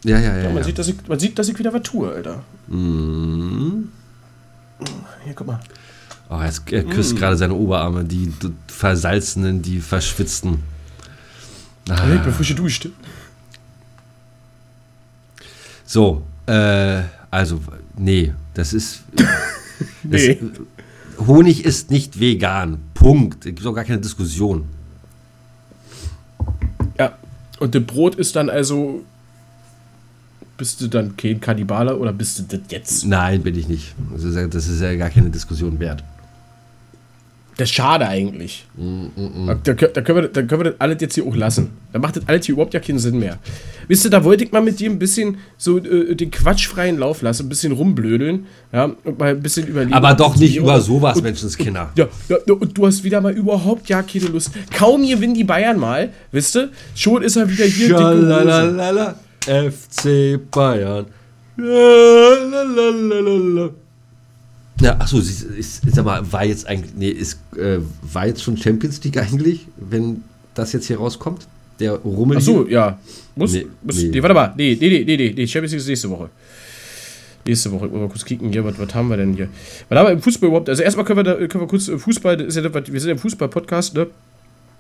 [0.06, 0.44] Ja, ja, ja.
[0.44, 0.64] Ja, man, ja.
[0.64, 2.44] Sieht, dass ich, man sieht, dass ich wieder was tue, Alter.
[2.68, 3.88] Mhm.
[5.24, 5.60] Hier, guck mal.
[6.34, 8.34] Oh, jetzt, er küsst gerade seine Oberarme, die
[8.66, 10.64] versalzenen, die verschwitzten.
[11.88, 12.12] Ah.
[12.12, 12.90] Ich bin frisch geduscht.
[15.86, 17.62] So, äh, also,
[17.98, 19.04] nee, das ist.
[20.04, 20.40] Das, Nee.
[21.28, 22.80] Honig ist nicht vegan.
[22.94, 23.46] Punkt.
[23.46, 24.66] Es gibt auch gar keine Diskussion.
[26.98, 27.18] Ja.
[27.60, 29.04] Und das Brot ist dann also.
[30.58, 33.06] Bist du dann kein Kannibale oder bist du das jetzt?
[33.06, 33.96] Nein, bin ich nicht.
[34.14, 36.04] Das ist ja, das ist ja gar keine Diskussion wert.
[37.58, 38.66] Das ist schade eigentlich.
[38.76, 41.70] Mm, Da, da, da, können wir, da können wir das alles jetzt hier auch lassen.
[41.92, 43.38] Da macht das alles hier überhaupt ja keinen Sinn mehr.
[43.88, 47.22] Wisst ihr, da wollte ich mal mit dir ein bisschen so äh, den quatschfreien Lauf
[47.22, 49.94] lassen, ein bisschen rumblödeln, ja, und mal ein bisschen überlegen.
[49.94, 51.92] Aber doch nicht über sowas, und- Menschenskinder.
[51.96, 54.50] Ja, ja, und du hast wieder mal überhaupt ja keine Lust.
[54.76, 56.70] Kaum gewinnen die Bayern mal, wisst ihr?
[56.96, 57.90] Schon ist er wieder hier.
[57.90, 58.28] dicke Hose.
[58.28, 61.06] Schalalala, FC Bayern.
[61.58, 63.70] Lalalala.
[64.84, 69.18] Ja, achso, sag mal, war jetzt eigentlich, nee, ist, äh, war jetzt schon Champions League
[69.18, 71.48] eigentlich, wenn das jetzt hier rauskommt?
[71.80, 72.72] Der Rummel Ach so, hier?
[72.74, 73.00] ja.
[73.36, 74.10] Muss, Nee, muss, nee.
[74.10, 74.22] nee.
[74.22, 74.54] warte mal.
[74.58, 75.48] Nee, nee, nee, nee, nee, nee.
[75.48, 76.30] Champions League ist nächste Woche.
[77.46, 77.88] Nächste Woche.
[77.88, 78.64] Mal kurz kicken hier.
[78.66, 79.48] Was, was haben wir denn hier?
[79.90, 80.70] Was haben wir im Fußball überhaupt?
[80.70, 83.08] Also erstmal können wir, da, können wir kurz äh, Fußball, das ist ja, wir sind
[83.08, 84.08] ja im Fußball-Podcast, ne?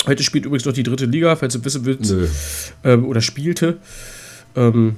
[0.05, 1.97] Heute spielt übrigens noch die dritte Liga, falls ihr wissen.
[2.01, 2.27] Nö.
[2.83, 3.77] Ähm, oder spielte.
[4.55, 4.97] Ähm,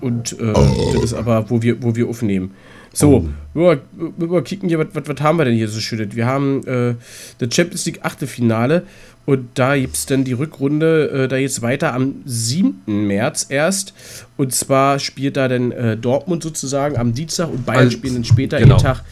[0.00, 0.52] und äh,
[0.94, 2.52] das ist aber, wo wir, wo wir aufnehmen.
[2.92, 3.80] So, wir,
[4.16, 6.16] wir, kicken hier, was, was, was haben wir denn hier so schönes?
[6.16, 6.94] Wir haben äh,
[7.38, 8.84] das Champions League Achtelfinale
[9.26, 13.06] und da gibt es dann die Rückrunde, äh, da jetzt weiter am 7.
[13.06, 13.94] März erst.
[14.36, 18.24] Und zwar spielt da dann äh, Dortmund sozusagen am Dienstag und Bayern Also, spielen dann
[18.24, 18.78] später genau.
[18.78, 19.04] Tag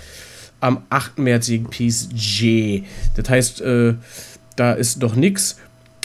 [0.60, 1.18] am 8.
[1.18, 2.82] März gegen PSG.
[3.14, 3.94] Das heißt, äh,
[4.56, 5.58] da ist noch nichts.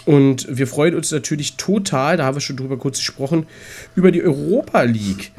[0.05, 3.47] Und wir freuen uns natürlich total, da haben wir schon drüber kurz gesprochen,
[3.95, 5.31] über die Europa League.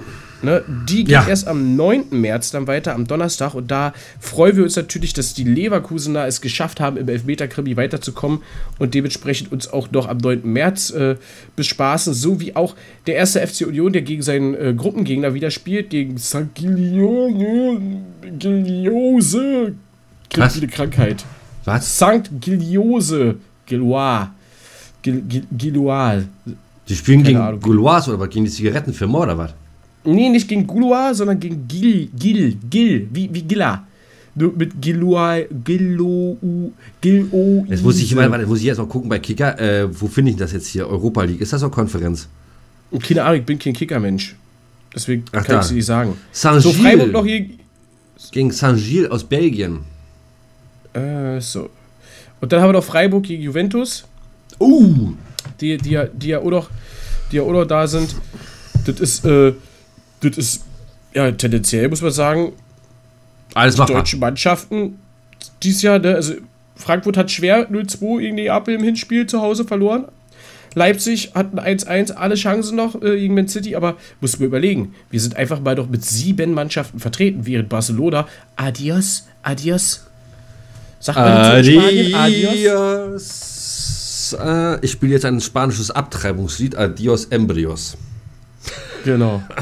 [0.45, 1.27] Ne, die geht Ja.
[1.27, 2.05] erst am 9.
[2.21, 3.55] März dann weiter, am Donnerstag.
[3.55, 8.41] Und da freuen wir uns natürlich, dass die Leverkusener es geschafft haben, im Elfmeter-Krimi weiterzukommen
[8.79, 10.43] und dementsprechend uns auch noch am 9.
[10.45, 11.17] März äh,
[11.57, 12.13] bespaßen.
[12.15, 12.75] So wie auch
[13.07, 16.55] der erste FC Union, der gegen seinen äh, Gruppengegner wieder spielt, gegen St.
[16.55, 17.79] Giliose.
[18.39, 19.75] Giliose.
[20.31, 20.57] Klingt Was?
[20.57, 21.25] wie eine Krankheit.
[21.65, 21.97] Was?
[21.97, 22.31] St.
[22.41, 23.37] Giliose.
[23.67, 24.29] Gilois.
[25.03, 26.23] Gil, Gil, Gilois.
[26.89, 27.61] Die spielen Keine gegen.
[27.61, 28.29] Gaulois oder was?
[28.31, 29.55] Gegen die Zigarettenfirma oder was?
[30.05, 33.87] Nee, nicht gegen Goulois, sondern gegen Gil, Gil, Gil, wie, wie Gilla.
[34.35, 36.37] Mit Gilois, Gilo,
[37.01, 37.65] Gilo.
[37.69, 39.59] Jetzt muss ich, warte, warte, muss ich erst mal gucken bei Kicker.
[39.61, 40.89] Äh, wo finde ich das jetzt hier?
[40.89, 41.41] Europa League.
[41.41, 42.29] Ist das auch Konferenz?
[43.01, 44.35] Keine Ahnung, ich bin kein Kickermensch.
[44.95, 45.61] Deswegen Ach, kann da.
[45.61, 46.17] ich sie nicht sagen.
[46.33, 46.77] Saint-Gilles.
[46.77, 47.47] So, Freiburg noch hier.
[48.33, 49.81] Gegen Saint-Gilles aus Belgien.
[50.93, 51.71] Äh, so.
[52.41, 54.05] Und dann haben wir noch Freiburg gegen Juventus,
[54.61, 55.13] Uh!
[55.61, 56.71] die, die, ja, die ja auch noch,
[57.31, 58.15] die ja auch noch da sind.
[58.85, 59.53] Das ist, äh,
[60.21, 60.65] das ist,
[61.15, 62.53] ja, tendenziell muss man sagen,
[63.55, 64.99] Alles die deutschen Mannschaften
[65.63, 66.35] dieses Jahr, ne, also
[66.77, 70.07] Frankfurt hat schwer 0-2 gegen Neapel im Hinspiel zu Hause verloren.
[70.75, 74.95] Leipzig hat ein 1-1, alle Chancen noch äh, gegen Man City, aber muss mir überlegen,
[75.11, 80.07] wir sind einfach mal doch mit sieben Mannschaften vertreten, während Barcelona Adios, Adios.
[80.99, 82.15] Sagt man in Spanien?
[82.15, 82.55] Adios.
[84.33, 84.37] Adios.
[84.41, 86.77] Äh, ich spiele jetzt ein spanisches Abtreibungslied.
[86.77, 87.97] Adios Embryos.
[89.05, 89.43] Genau.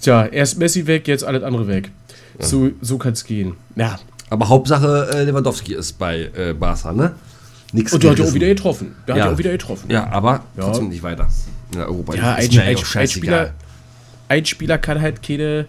[0.00, 1.90] Tja, erst Messi weg, jetzt alles andere weg.
[2.38, 3.54] So, so kann es gehen.
[3.76, 3.98] Ja.
[4.30, 7.12] Aber Hauptsache äh, Lewandowski ist bei äh, Barca, ne?
[7.72, 8.94] Nix Und der hat ja auch wieder getroffen.
[9.06, 9.22] Der Ja.
[9.22, 9.90] hat ja auch wieder getroffen.
[9.90, 10.64] Ja, aber Ja.
[10.64, 11.28] trotzdem nicht weiter.
[11.72, 13.08] In der Europa Ja, ein, ein, ein.
[13.08, 13.54] Spieler,
[14.28, 15.66] ein Spieler kann halt keine,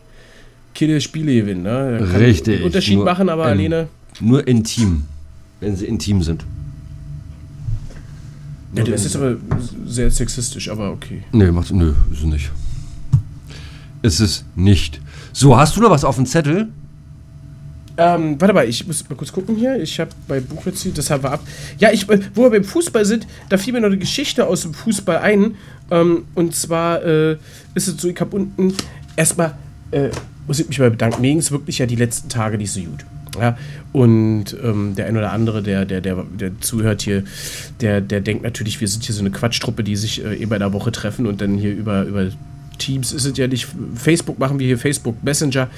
[0.73, 1.63] keine Spiele gewinnen.
[1.63, 1.97] Ne?
[1.99, 3.87] Kann Richtig, einen Unterschied nur, machen, aber ähm, alleine.
[4.19, 5.05] Nur intim.
[5.59, 6.45] Wenn sie intim sind.
[8.73, 9.35] Ja, der ist jetzt aber
[9.85, 11.23] sehr sexistisch, aber okay.
[11.33, 12.49] Nee, macht, nö, ist nicht.
[14.01, 14.99] Ist es nicht.
[15.33, 16.69] So, hast du noch was auf dem Zettel?
[17.97, 19.79] Ähm, warte mal, ich muss mal kurz gucken hier.
[19.79, 21.41] Ich habe bei Buchrezept, das haben wir ab.
[21.77, 24.61] Ja, ich, äh, wo wir beim Fußball sind, da fiel mir noch eine Geschichte aus
[24.61, 25.55] dem Fußball ein.
[25.91, 27.33] Ähm, und zwar äh,
[27.75, 28.73] ist es so, ich habe unten
[29.15, 29.55] erstmal,
[29.91, 30.09] äh,
[30.47, 32.79] muss ich mich mal bedanken, mir ging es wirklich ja die letzten Tage nicht so
[32.79, 33.05] gut.
[33.39, 33.57] Ja,
[33.93, 37.23] und ähm, der ein oder andere, der, der, der, der zuhört hier,
[37.79, 40.59] der, der denkt natürlich, wir sind hier so eine Quatschtruppe, die sich äh, eben in
[40.59, 42.29] der Woche treffen und dann hier über, über
[42.81, 43.67] Teams ist es ja nicht.
[43.95, 45.69] Facebook machen wir hier Facebook Messenger,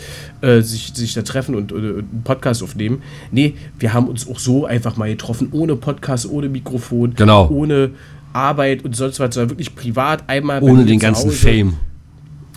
[0.41, 3.01] äh, sich, sich da treffen und, und, einen Podcast aufnehmen.
[3.31, 7.49] Nee, wir haben uns auch so einfach mal getroffen, ohne Podcast, ohne Mikrofon, Genau.
[7.49, 7.91] ohne
[8.31, 11.37] Arbeit und sonst was, sondern wirklich privat einmal Ohne den ganzen Hause.
[11.37, 11.73] Fame.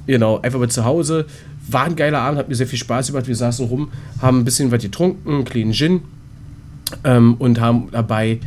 [0.07, 1.27] Genau, einfach mal zu Hause.
[1.69, 3.27] War ein geiler Abend, hat mir sehr viel Spaß gemacht.
[3.27, 3.89] Wir saßen rum,
[4.23, 6.03] haben ein bisschen was getrunken, einen kleinen Gin
[7.03, 8.39] ähm, und haben dabei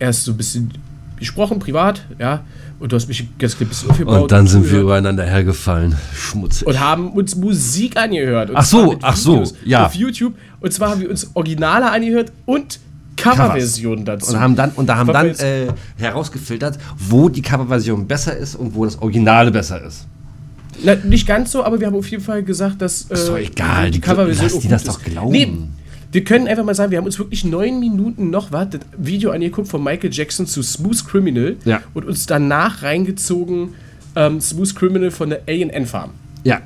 [0.00, 0.72] erst so ein bisschen
[1.18, 2.44] gesprochen, privat, ja.
[2.84, 4.22] Und du hast mich ganz ein bisschen aufgebaut.
[4.24, 5.96] Und dann sind wir übereinander hergefallen.
[6.14, 6.66] Schmutzig.
[6.66, 8.50] und haben uns Musik angehört.
[8.52, 9.86] Ach so, ach so, ja.
[9.86, 10.34] Auf YouTube.
[10.60, 12.78] Und zwar haben wir uns Originale angehört und
[13.16, 14.34] Coverversionen dazu.
[14.34, 18.74] Und haben dann, und da haben dann äh, herausgefiltert, wo die Coverversion besser ist und
[18.74, 20.04] wo das Originale besser ist.
[20.84, 23.38] Na, nicht ganz so, aber wir haben auf jeden Fall gesagt, dass äh, Ist doch
[23.38, 24.88] egal, die- Coverversion lass die das ist.
[24.90, 25.32] doch glauben.
[25.32, 25.50] Nee,
[26.14, 29.30] wir können einfach mal sagen, wir haben uns wirklich neun Minuten noch was, das Video
[29.32, 31.82] angeguckt von Michael Jackson zu Smooth Criminal Ja.
[31.92, 33.70] und uns danach reingezogen
[34.14, 36.10] ähm, Smooth Criminal von der A&N Farm.
[36.44, 36.60] Ja.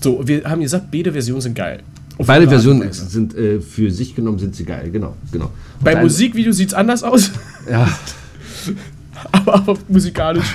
[0.00, 1.82] So, wir haben gesagt, beide Versionen sind geil.
[2.18, 5.52] Auf Beide Versionen sind äh, für sich genommen sind sie geil, genau, genau.
[5.80, 7.30] Beim Deine- Musikvideo sieht es anders aus,
[7.70, 7.88] Ja,
[9.32, 10.52] aber, aber musikalisch.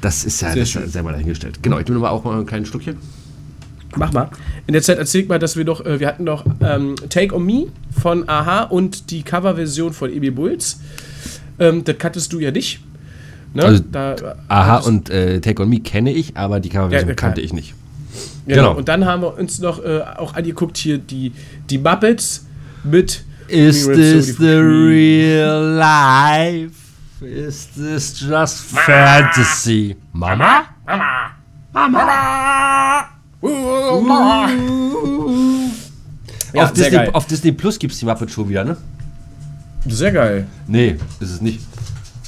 [0.00, 1.60] das ist ja das ist selber dahingestellt.
[1.62, 2.96] Genau, ich nehme aber auch mal ein kleines Stückchen.
[3.96, 4.28] Mach mal.
[4.66, 7.34] In der Zeit erzähl ich mal, dass wir doch, äh, wir hatten noch ähm, Take
[7.34, 7.66] On Me
[8.00, 10.80] von Aha und die Coverversion von EB Bulls.
[11.58, 12.80] Ähm, das kanntest du ja nicht.
[13.52, 13.62] Ne?
[13.64, 14.16] Also, da,
[14.48, 17.52] Aha hattest- und äh, Take On Me kenne ich, aber die Coverversion Ja, kannte ich
[17.52, 17.74] nicht.
[18.46, 18.62] genau.
[18.70, 18.78] genau.
[18.78, 21.32] Und dann haben wir uns noch äh, auch angeguckt hier die,
[21.70, 22.46] die Muppets
[22.82, 26.72] mit Is this the real life?
[27.20, 29.96] Is this just fantasy?
[30.12, 30.64] Mama?
[36.52, 38.76] Ja, auf, Disney, auf Disney Plus gibt es die Muppet Show wieder, ne?
[39.86, 40.46] Sehr geil.
[40.66, 41.60] Nee, ist es nicht.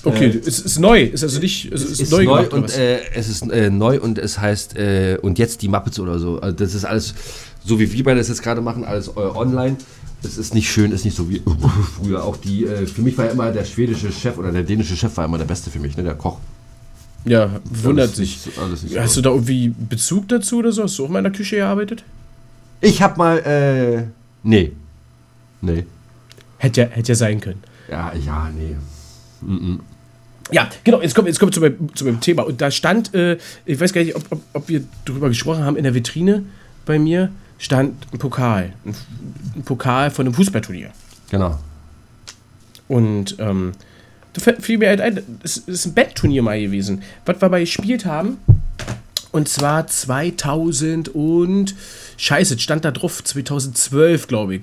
[0.03, 1.03] Okay, Äh, es ist neu.
[1.03, 4.01] Ist also nicht, es ist, ist neu, neu, gemacht, und äh, es ist äh, neu
[4.01, 6.41] und es heißt äh, und jetzt die Muppets oder so.
[6.41, 7.15] Also das ist alles
[7.67, 9.77] so wie wir beide das jetzt gerade machen, alles äh, online.
[10.23, 11.43] Es ist nicht schön, ist nicht so wie
[11.97, 12.25] früher.
[12.25, 15.17] Auch die, äh, für mich war ja immer der schwedische Chef oder der dänische Chef
[15.17, 16.05] war immer der Beste für mich, ne?
[16.05, 16.39] Der Koch.
[17.27, 18.99] Ja, wundert Alles sich.
[18.99, 20.85] Hast du da irgendwie Bezug dazu oder so?
[20.85, 22.05] Hast du auch mal in der Küche gearbeitet?
[22.81, 24.05] Ich hab mal, äh,
[24.43, 24.73] nee.
[25.61, 25.85] Nee.
[26.59, 27.63] Hätte ja, hätte ja sein können.
[27.91, 28.77] Ja, ja, nee.
[30.53, 32.47] Ja, genau, jetzt kommen, jetzt kommen wir zu meinem, zu meinem Thema.
[32.47, 35.77] Und da stand, äh, ich weiß gar nicht, ob, ob, ob wir darüber gesprochen haben,
[35.77, 36.45] in der Vitrine
[36.85, 38.73] bei mir stand ein Pokal.
[38.85, 38.95] Ein,
[39.57, 40.91] ein Pokal von einem Fußballturnier.
[41.31, 41.59] Genau.
[42.89, 43.73] Und ähm,
[44.37, 48.05] da fiel mir halt ein, es ist ein Bandturnier mal gewesen, was wir mal gespielt
[48.05, 48.39] haben.
[49.33, 51.75] Und zwar 2000 und
[52.17, 54.63] Scheiße, es stand da drauf, 2012, glaube ich,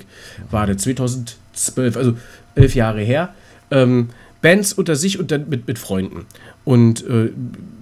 [0.50, 2.18] war das, 2012, also
[2.56, 3.34] elf Jahre her.
[3.70, 4.10] Ähm,
[4.42, 6.26] Bands unter sich und dann mit, mit Freunden.
[6.66, 7.30] Und äh,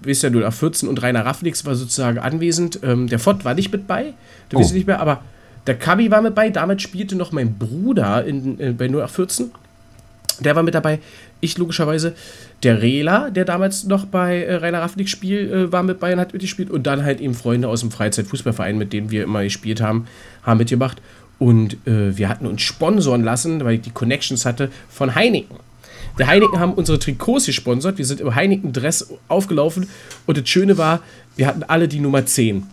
[0.04, 2.80] wisst ja, du nach 14 und Rainer Raffnix war sozusagen anwesend.
[2.84, 4.14] Ähm, der Fott war nicht mit bei,
[4.52, 4.60] der Oh.
[4.60, 5.24] wisst ihr nicht mehr, aber
[5.68, 6.50] der Kabi war mit bei.
[6.50, 9.52] Damals spielte noch mein Bruder in, äh, bei 0814.
[10.40, 11.00] Der war mit dabei.
[11.40, 12.14] Ich logischerweise.
[12.64, 16.34] Der Rela, der damals noch bei äh, Rainer Raffnick Spiel äh, war mit und hat
[16.34, 16.70] mitgespielt.
[16.70, 20.08] Und dann halt eben Freunde aus dem Freizeitfußballverein, mit denen wir immer gespielt haben,
[20.44, 21.02] haben mitgemacht.
[21.40, 25.58] Und äh, wir hatten uns sponsoren lassen, weil ich die Connections hatte, von Heineken.
[26.18, 27.98] Der Heineken haben unsere Trikots gesponsert.
[27.98, 29.90] Wir sind im Heineken-Dress aufgelaufen.
[30.26, 31.02] Und das Schöne war,
[31.36, 32.64] wir hatten alle die Nummer 10.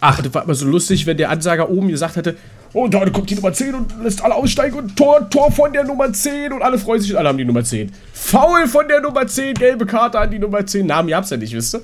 [0.00, 2.36] Ach, das war immer so lustig, wenn der Ansager oben gesagt hätte,
[2.72, 5.84] oh, da kommt die Nummer 10 und lässt alle aussteigen und Tor, Tor von der
[5.84, 7.90] Nummer 10 und alle freuen sich und alle haben die Nummer 10.
[8.12, 10.86] Foul von der Nummer 10, gelbe Karte an die Nummer 10.
[10.86, 11.80] Namen gab's ja nicht, wisst ihr?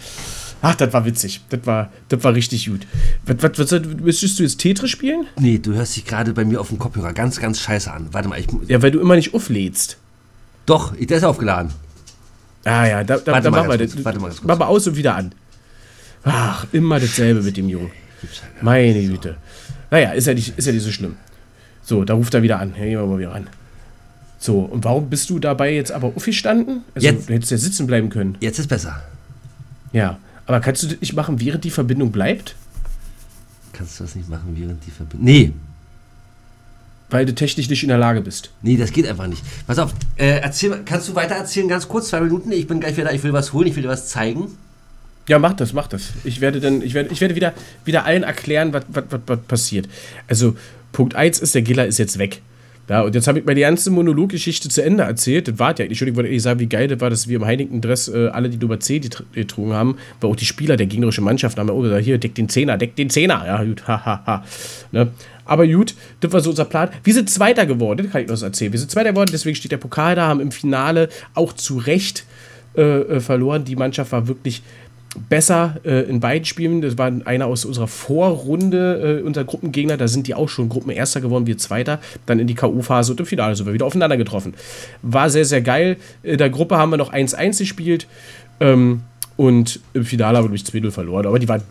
[0.62, 1.42] Ach, das war witzig.
[1.50, 2.86] Das war, das war richtig gut.
[3.26, 5.26] Was, was, was, müsstest du jetzt Tetris spielen?
[5.38, 8.08] Nee, du hörst dich gerade bei mir auf dem Kopfhörer ganz, ganz scheiße an.
[8.12, 8.50] Warte mal, ich.
[8.50, 9.98] mu- Ja, weil du immer nicht auflädst.
[10.64, 11.72] Doch, der ist aufgeladen.
[12.64, 14.04] Ah ja, da, da, Warte da mal machen wir das.
[14.04, 14.48] warte mal ganz kurz.
[14.48, 15.32] Mach mal aus und wieder an.
[16.24, 17.92] Ach, immer dasselbe mit dem Jungen.
[18.62, 19.36] Meine Güte.
[19.90, 21.16] Naja, ist ja, nicht, ist ja nicht so schlimm.
[21.82, 22.70] So, da ruft er wieder an.
[22.76, 23.46] Ja, gehen wir mal wieder ran.
[24.38, 26.82] So, und warum bist du dabei jetzt aber aufgestanden?
[26.94, 28.36] Also, Jetzt- du hättest ja sitzen bleiben können.
[28.40, 29.02] Jetzt ist besser.
[29.92, 30.18] Ja.
[30.46, 32.54] Aber kannst du das nicht machen, während die Verbindung bleibt?
[33.72, 35.24] Kannst du das nicht machen, während die Verbindung.
[35.24, 35.52] Nee.
[37.08, 38.50] Weil du technisch nicht in der Lage bist.
[38.62, 39.42] Nee, das geht einfach nicht.
[39.66, 42.50] Pass auf, äh, erzähl, kannst du weiter erzählen, ganz kurz, zwei Minuten?
[42.52, 44.48] Ich bin gleich wieder da, ich will was holen, ich will dir was zeigen.
[45.28, 46.12] Ja, mach das, mach das.
[46.24, 47.52] Ich werde dann, ich werde, ich werde wieder,
[47.84, 48.84] wieder allen erklären, was,
[49.48, 49.88] passiert.
[50.28, 50.56] Also,
[50.92, 52.40] Punkt 1 ist, der Giller ist jetzt weg.
[52.88, 55.48] Ja, und jetzt habe ich meine ganze Monologgeschichte zu Ende erzählt.
[55.48, 56.00] Das war ja eigentlich.
[56.00, 58.58] Ich wollte ehrlich sagen, wie geil das war, dass wir im Heineken-Dress äh, alle die
[58.58, 62.04] Nummer 10 getrunken haben, weil auch die Spieler der gegnerischen Mannschaft haben ja auch gesagt,
[62.04, 63.42] hier, deck den Zehner, deck den Zehner.
[63.44, 64.24] Ja, gut, hahaha.
[64.24, 64.44] Ha, ha.
[64.92, 65.08] ne?
[65.44, 66.90] Aber gut, das war so unser Plan.
[67.02, 68.72] Wir sind Zweiter geworden, das kann ich noch erzählen.
[68.72, 72.24] Wir sind Zweiter geworden, deswegen steht der Pokal da, haben im Finale auch zu Recht
[72.76, 73.64] äh, äh verloren.
[73.64, 74.62] Die Mannschaft war wirklich
[75.28, 76.80] besser äh, in beiden Spielen.
[76.80, 79.96] Das war einer aus unserer Vorrunde, äh, unser Gruppengegner.
[79.96, 82.00] Da sind die auch schon Gruppenerster geworden, wir Zweiter.
[82.26, 84.54] Dann in die K.O.-Phase und im Finale sind wir wieder aufeinander getroffen.
[85.02, 85.96] War sehr, sehr geil.
[86.22, 88.06] In der Gruppe haben wir noch 1-1 gespielt.
[88.60, 89.02] Ähm,
[89.36, 91.26] und im Finale haben wir durch 2-0 verloren.
[91.26, 91.62] Aber die waren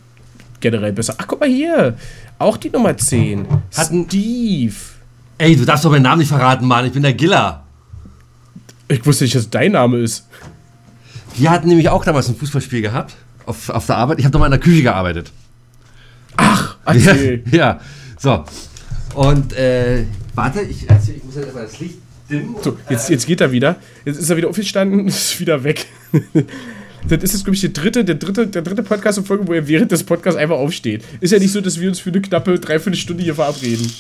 [0.60, 1.15] generell besser.
[1.17, 1.97] Ach, guck mal hier.
[2.38, 3.47] Auch die Nummer 10.
[3.75, 4.75] Hatten Steve.
[5.38, 6.86] Ey, du darfst doch meinen Namen nicht verraten, Mann.
[6.86, 7.63] Ich bin der Giller.
[8.88, 10.27] Ich wusste nicht, dass dein Name ist.
[11.38, 14.19] Die hatten nämlich auch damals ein Fußballspiel gehabt auf, auf der Arbeit.
[14.19, 15.31] Ich habe doch mal in der Küche gearbeitet.
[16.38, 17.43] Ach, erzähl.
[17.51, 17.79] Ja, ja.
[18.17, 18.43] so.
[19.13, 20.03] Und, äh,
[20.34, 21.95] warte, ich, erzähl, ich muss jetzt erstmal das Licht
[22.29, 22.55] dimmen.
[22.62, 23.77] So, jetzt, jetzt geht er wieder.
[24.03, 25.86] Jetzt ist er wieder aufgestanden, ist wieder weg.
[27.08, 29.53] Das ist jetzt, glaube ich, der dritte, der dritte, der dritte Podcast in Folge, wo
[29.53, 31.03] er während des Podcasts einfach aufsteht.
[31.19, 33.91] Ist ja nicht so, dass wir uns für eine knappe Dreiviertelstunde hier verabreden.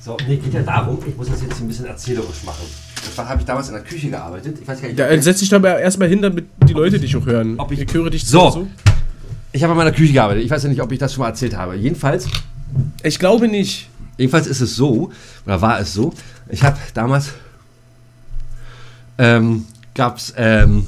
[0.00, 2.66] So, nee, geht ja darum, ich muss das jetzt ein bisschen erzählerisch machen.
[3.04, 4.58] Das habe ich damals in der Küche gearbeitet.
[4.60, 4.98] Ich weiß gar nicht.
[4.98, 7.58] Ja, setz dich doch erstmal hin, damit die Leute dich auch hören.
[7.58, 8.50] Ob ich, ich höre dich so.
[8.50, 8.66] so.
[9.52, 10.44] Ich habe in meiner Küche gearbeitet.
[10.44, 11.74] Ich weiß ja nicht, ob ich das schon mal erzählt habe.
[11.74, 12.28] Jedenfalls.
[13.02, 13.88] Ich glaube nicht.
[14.16, 15.10] Jedenfalls ist es so,
[15.46, 16.12] oder war es so,
[16.48, 17.32] ich habe damals.
[19.18, 20.32] Ähm, gab es.
[20.36, 20.86] Ähm,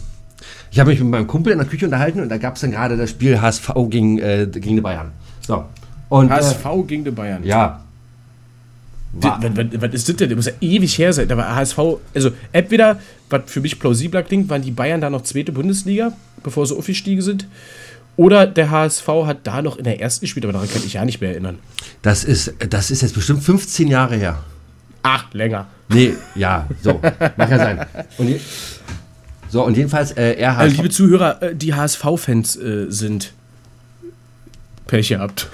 [0.70, 2.72] ich habe mich mit meinem Kumpel in der Küche unterhalten und da gab es dann
[2.72, 5.12] gerade das Spiel HSV gegen, äh, gegen die Bayern.
[5.40, 5.64] So.
[6.08, 7.44] Und, HSV äh, gegen die Bayern.
[7.44, 7.83] Ja.
[9.16, 10.28] Was, ist das denn?
[10.28, 11.28] Das muss ja ewig her sein.
[11.28, 11.78] Da war HSV,
[12.14, 13.00] also entweder,
[13.30, 17.22] was für mich plausibler klingt, waren die Bayern da noch zweite Bundesliga, bevor sie aufgestiegen
[17.22, 17.46] sind.
[18.16, 21.04] Oder der HSV hat da noch in der ersten gespielt, aber daran kann ich ja
[21.04, 21.58] nicht mehr erinnern.
[22.02, 24.42] Das ist, das ist jetzt bestimmt 15 Jahre her.
[25.02, 25.66] Ach, länger.
[25.88, 27.00] Nee, ja, so.
[27.36, 27.86] Mag ja sein.
[28.18, 28.40] Und je,
[29.54, 30.62] so, und jedenfalls, äh, er hat.
[30.62, 33.32] Also, liebe Zuhörer, äh, die HSV-Fans äh, sind
[34.86, 35.48] Pech gehabt.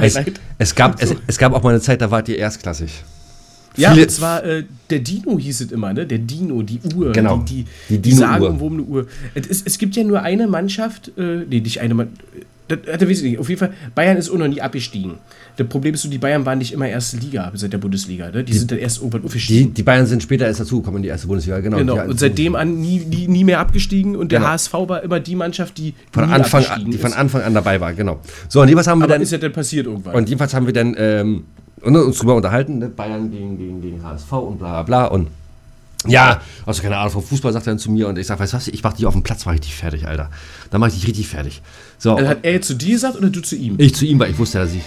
[0.00, 0.18] Es,
[0.58, 3.02] es, gab, es, es, gab auch mal eine Zeit, da wart ihr erstklassig.
[3.76, 6.06] Ja, Viele, und zwar äh, der Dino hieß es immer, ne?
[6.06, 7.12] Der Dino, die Uhr.
[7.12, 7.38] Genau.
[7.38, 9.06] Die, die, die, die sagen um eine Uhr.
[9.34, 12.20] Es, es, gibt ja nur eine Mannschaft, äh, nee, nicht eine Mannschaft
[12.76, 13.38] das, das weiß ich nicht.
[13.38, 15.14] Auf jeden Fall, Bayern ist auch noch nie abgestiegen.
[15.56, 18.26] Das Problem ist so, die Bayern waren nicht immer erste Liga seit der Bundesliga.
[18.30, 18.44] Ne?
[18.44, 19.68] Die, die, sind dann erst irgendwann aufgestiegen.
[19.68, 21.76] Die, die Bayern sind später erst dazugekommen in die erste Bundesliga, genau.
[21.76, 22.04] genau.
[22.04, 24.42] Und seitdem an nie, nie, nie mehr abgestiegen und genau.
[24.42, 27.80] der HSV war immer die Mannschaft, die von Anfang an, die von Anfang an dabei
[27.80, 28.20] war, genau.
[28.48, 29.22] So, und jedenfalls haben wir Aber dann.
[29.22, 30.14] ist ja dann passiert irgendwann.
[30.14, 31.44] Und jedenfalls haben wir dann ähm,
[31.82, 32.88] uns drüber unterhalten, ne?
[32.88, 35.06] Bayern gegen, gegen, gegen HSV und bla bla bla.
[35.06, 35.28] Und
[36.06, 38.52] ja, also keine Ahnung vom Fußball, sagt er dann zu mir und ich sag, weißt
[38.52, 40.30] du was, ich mach dich auf dem Platz, mach ich dich fertig, Alter.
[40.70, 41.62] Dann mach ich dich richtig fertig.
[41.98, 42.16] So.
[42.16, 43.76] Also hat er zu dir gesagt oder du zu ihm?
[43.78, 44.82] Ich zu ihm, weil ich wusste, dass ich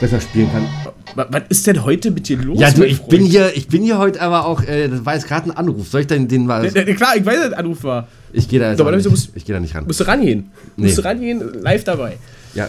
[0.00, 0.68] besser spielen kann.
[1.14, 2.60] Was ist denn heute mit dir los?
[2.60, 5.26] Ja, du, ich bin hier, ich bin hier heute aber auch, äh, das war jetzt
[5.26, 5.88] gerade ein Anruf.
[5.88, 6.64] Soll ich denn den mal.
[6.64, 8.08] Ja, klar, ich weiß, dass ein Anruf war.
[8.32, 9.86] Ich gehe da jetzt so, nicht, musst, ich gehe da nicht ran.
[9.86, 10.50] Musst du rangehen.
[10.76, 10.86] Nee.
[10.86, 12.18] Musst du rangehen, live dabei.
[12.54, 12.68] Ja,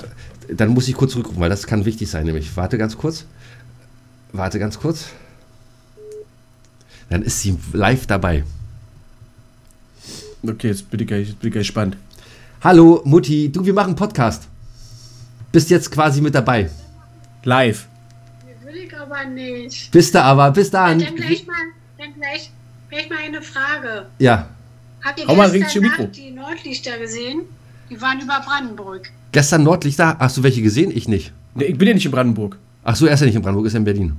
[0.52, 2.56] dann muss ich kurz zurückrufen, weil das kann wichtig sein, nämlich.
[2.56, 3.26] Warte ganz kurz.
[4.32, 5.08] Warte ganz kurz.
[7.10, 8.44] Dann ist sie live dabei.
[10.44, 11.98] Okay, jetzt bin ich, jetzt bin ich gespannt.
[12.64, 14.48] Hallo Mutti, du, wir machen Podcast.
[15.52, 16.70] Bist jetzt quasi mit dabei.
[17.44, 17.88] Live.
[18.64, 19.92] Will ich aber nicht.
[19.92, 21.00] Bist du aber, bis dahin.
[21.00, 21.56] Ja, dann gleich mal,
[21.98, 22.52] dann gleich,
[22.90, 24.06] gleich mal eine Frage.
[24.20, 24.50] Ja.
[25.04, 27.42] Habt ihr Hau gestern Nacht die Nordlichter gesehen?
[27.90, 29.10] Die waren über Brandenburg.
[29.32, 30.18] Gestern Nordlichter?
[30.20, 30.92] Hast du welche gesehen?
[30.96, 31.34] Ich nicht.
[31.56, 32.58] Nee, ich bin ja nicht in Brandenburg.
[32.84, 34.18] Ach so, er ist ja nicht in Brandenburg, ist ja in Berlin.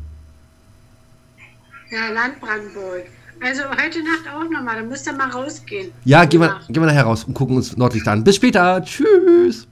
[1.91, 3.07] Ja, Land Brandenburg.
[3.43, 5.91] Also heute Nacht auch nochmal, dann müsst ihr mal rausgehen.
[6.05, 8.23] Ja, gehen wir, gehen wir nachher raus und gucken uns Nordlichter an.
[8.23, 8.83] Bis später.
[8.85, 9.67] Tschüss.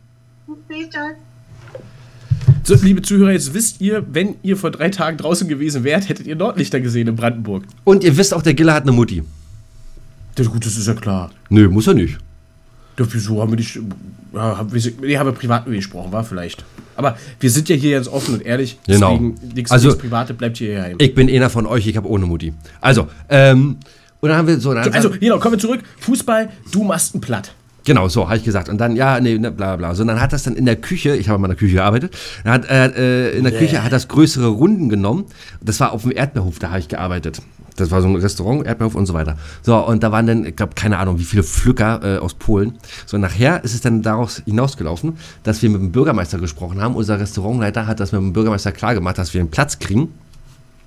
[0.47, 1.11] Bis später.
[2.65, 6.27] So, liebe Zuhörer, jetzt wisst ihr, wenn ihr vor drei Tagen draußen gewesen wärt, hättet
[6.27, 7.65] ihr Nordlichter gesehen in Brandenburg.
[7.85, 9.23] Und ihr wisst auch, der Giller hat eine Mutti.
[10.37, 11.31] Ja, gut, das ist ja klar.
[11.51, 12.19] Nö, muss er nicht.
[12.99, 13.79] Ja, wieso haben wir nicht.
[14.35, 16.65] Ja, haben wir, nee, haben wir privat gesprochen, war vielleicht.
[16.97, 18.79] Aber wir sind ja hier jetzt offen und ehrlich.
[18.87, 19.13] Genau.
[19.13, 20.97] Deswegen nichts also, Private bleibt hier heim.
[20.99, 22.53] Ich bin einer von euch, ich habe ohne Mutti.
[22.81, 23.77] Also, ähm,
[24.21, 24.73] und dann haben wir so.
[24.73, 25.81] so also, genau, kommen wir zurück.
[26.01, 27.53] Fußball, du machst einen Platt.
[27.85, 28.69] Genau, so habe ich gesagt.
[28.69, 29.95] Und dann, ja, nee, ne, bla bla.
[29.95, 32.15] So, und dann hat das dann in der Küche, ich habe in meiner Küche gearbeitet,
[32.45, 33.63] hat, äh, in der yeah.
[33.63, 35.25] Küche hat das größere Runden genommen.
[35.63, 37.41] Das war auf dem Erdbeerhof, da habe ich gearbeitet.
[37.81, 39.37] Das war so ein Restaurant, Erdbeerhof und so weiter.
[39.63, 42.75] So, und da waren dann, ich glaube, keine Ahnung, wie viele Pflücker äh, aus Polen.
[43.07, 46.95] So, nachher ist es dann daraus hinausgelaufen, dass wir mit dem Bürgermeister gesprochen haben.
[46.97, 50.09] Unser Restaurantleiter hat das mit dem Bürgermeister klargemacht, dass wir einen Platz kriegen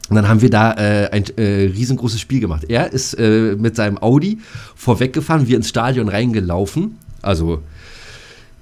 [0.10, 2.66] Und dann haben wir da äh, ein äh, riesengroßes Spiel gemacht.
[2.68, 4.40] Er ist äh, mit seinem Audi
[4.76, 6.98] vorweggefahren, wir ins Stadion reingelaufen.
[7.22, 7.62] Also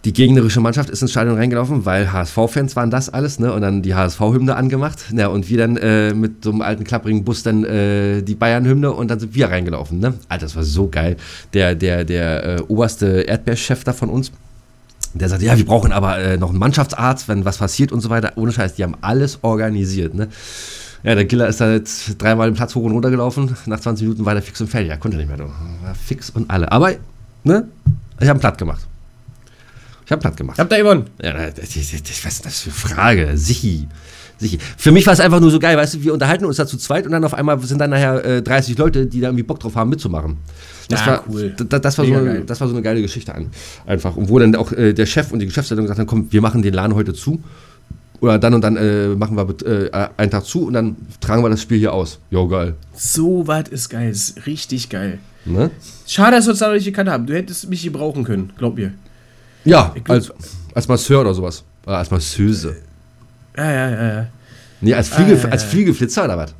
[0.06, 3.52] die gegnerische Mannschaft ist ins Stadion reingelaufen, weil HSV-Fans waren das alles, ne?
[3.52, 5.00] Und dann die HSV-Hymne angemacht.
[5.14, 8.94] Ja, und wir dann äh, mit so einem alten klapprigen Bus dann äh, die Bayern-Hymne
[8.94, 10.14] und dann sind wir reingelaufen, ne?
[10.30, 11.18] Alter, das war so geil.
[11.54, 14.32] Der, der, der äh, oberste Erdbeerchef da von uns,
[15.14, 18.10] der sagt, ja, wir brauchen aber äh, noch einen Mannschaftsarzt, wenn was passiert und so
[18.10, 18.34] weiter.
[18.36, 20.30] Ohne Scheiß, die haben alles organisiert, ne?
[21.04, 23.56] Ja, der Giller ist da jetzt dreimal den Platz hoch und runter gelaufen.
[23.66, 24.90] Nach 20 Minuten war der fix und fertig.
[24.90, 25.40] Ja, konnte nicht mehr.
[25.40, 26.70] War fix und alle.
[26.72, 26.92] Aber,
[27.44, 27.68] ne?
[28.20, 28.89] Ich habe einen platt gemacht.
[30.10, 30.58] Ich habe platt gemacht.
[30.58, 31.06] Habt ihr gewonnen?
[31.22, 33.38] Ja, das, das, das, was ist das für eine Frage?
[33.38, 33.88] Sichi.
[34.40, 34.58] Sichi.
[34.76, 36.78] Für mich war es einfach nur so geil, weißt du, wir unterhalten uns da zu
[36.78, 39.60] zweit und dann auf einmal sind dann nachher äh, 30 Leute, die da irgendwie Bock
[39.60, 40.38] drauf haben, mitzumachen.
[40.88, 41.54] Das, Ja, war, cool.
[41.56, 43.52] das, das, war so eine, das war so eine geile Geschichte an,
[43.86, 44.16] einfach.
[44.16, 46.64] Und wo dann auch äh, der Chef und die Geschäftsleitung gesagt haben, komm, wir machen
[46.64, 47.44] den Laden heute zu.
[48.20, 51.52] Oder dann und dann äh, machen wir äh, einen Tag zu und dann tragen wir
[51.52, 52.18] das Spiel hier aus.
[52.32, 52.74] Jo, geil.
[52.96, 54.10] So was ist geil.
[54.10, 55.20] Ist richtig geil.
[55.46, 55.70] Ne?
[56.08, 57.28] Schade, dass wir uns da noch nicht gekannt haben.
[57.28, 58.92] Du hättest mich gebrauchen können, glaub mir.
[59.66, 60.32] Ja, als,
[60.74, 61.64] als Masseur oder sowas.
[61.86, 62.78] Oder als Masseuse.
[63.58, 64.28] Ja, ja, ja, ja.
[64.82, 65.70] Nee, als, Fliege, Ah, ja, als ja.
[65.70, 66.54] Fliegeflitzer oder was?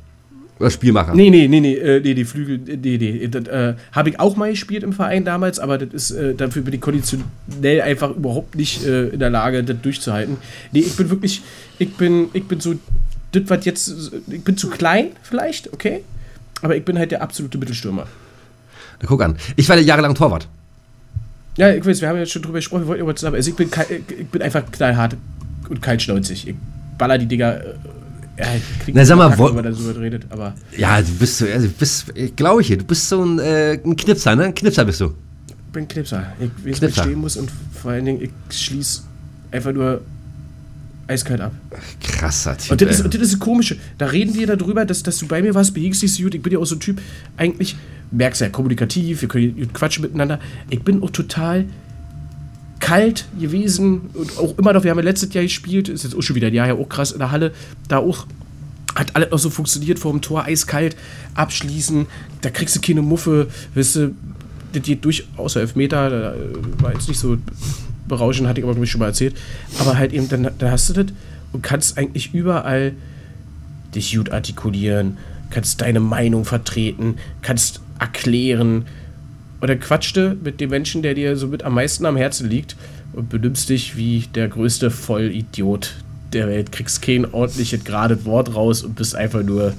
[0.58, 1.14] Oder Spielmacher.
[1.14, 3.28] Nee, nee, nee, nee, äh, nee, die Flügel, nee, nee.
[3.28, 6.60] Das äh, habe ich auch mal gespielt im Verein damals, aber das ist, äh, dafür
[6.60, 10.36] bin ich konditionell einfach überhaupt nicht äh, in der Lage, das durchzuhalten.
[10.72, 11.40] Nee, ich bin wirklich,
[11.78, 12.74] ich bin, ich bin so,
[13.32, 16.04] das was jetzt, ich bin zu klein vielleicht, okay?
[16.60, 18.06] Aber ich bin halt der absolute Mittelstürmer.
[19.00, 19.36] Na, guck an.
[19.56, 20.46] Ich war ja jahrelang Torwart.
[21.56, 23.36] Ja, ich weiß, wir haben jetzt schon drüber gesprochen, wir wollten aber zusammen.
[23.36, 23.68] Also ich bin,
[24.18, 25.16] ich bin einfach knallhart
[25.68, 26.48] und kaltschnäuzig.
[26.48, 26.54] Ich
[26.96, 27.60] baller die Dinger.
[27.60, 27.64] Äh,
[28.38, 28.46] ja,
[28.86, 31.46] ich Na, sag mal, wo- wenn man da so redet, aber Ja, du bist so,
[31.46, 34.44] also du bist, glaube ich, du bist so ein, äh, ein Knipser, ne?
[34.44, 35.12] Ein Knipser bist du.
[35.48, 36.32] ich bin Knipser.
[36.38, 37.02] Ich weiß, wie ich Knipser.
[37.02, 37.50] stehen muss und
[37.82, 39.02] vor allen Dingen, ich schließe
[39.50, 40.00] einfach nur
[41.08, 41.52] eiskalt ab.
[42.02, 42.70] Krasser Typ.
[42.70, 43.76] Und das, ist, und das ist das Komische.
[43.98, 46.34] Da reden wir darüber, dass, dass du bei mir warst, behegst dich so gut.
[46.34, 47.00] Ich bin ja auch so ein Typ,
[47.36, 47.76] eigentlich,
[48.10, 50.40] merkst ja, kommunikativ, wir können quatschen miteinander.
[50.68, 51.66] Ich bin auch total
[52.80, 56.22] kalt gewesen und auch immer noch, wir haben ja letztes Jahr gespielt, ist jetzt auch
[56.22, 57.52] schon wieder ein Jahr her, auch krass in der Halle,
[57.88, 58.26] da auch
[58.94, 60.96] hat alles noch so funktioniert vor dem Tor, eiskalt,
[61.34, 62.06] abschließen,
[62.40, 64.14] da kriegst du keine Muffe, weißt du,
[64.72, 67.36] das geht durch, außer Elfmeter, da äh, war jetzt nicht so
[68.08, 69.36] berauschend, hatte ich aber, glaube ich, schon mal erzählt,
[69.78, 71.06] aber halt eben, dann, dann hast du das
[71.52, 72.92] und kannst eigentlich überall
[73.94, 75.18] dich gut artikulieren,
[75.50, 78.86] kannst deine Meinung vertreten, kannst erklären
[79.60, 82.76] oder quatschte mit dem Menschen, der dir so mit am meisten am Herzen liegt
[83.12, 85.94] und benimmst dich wie der größte Vollidiot
[86.32, 89.74] der Welt, kriegst kein ordentliches gerades Wort raus und bist einfach nur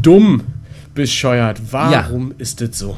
[0.00, 0.42] dumm,
[0.94, 1.60] bescheuert.
[1.72, 2.96] Warum ist das so?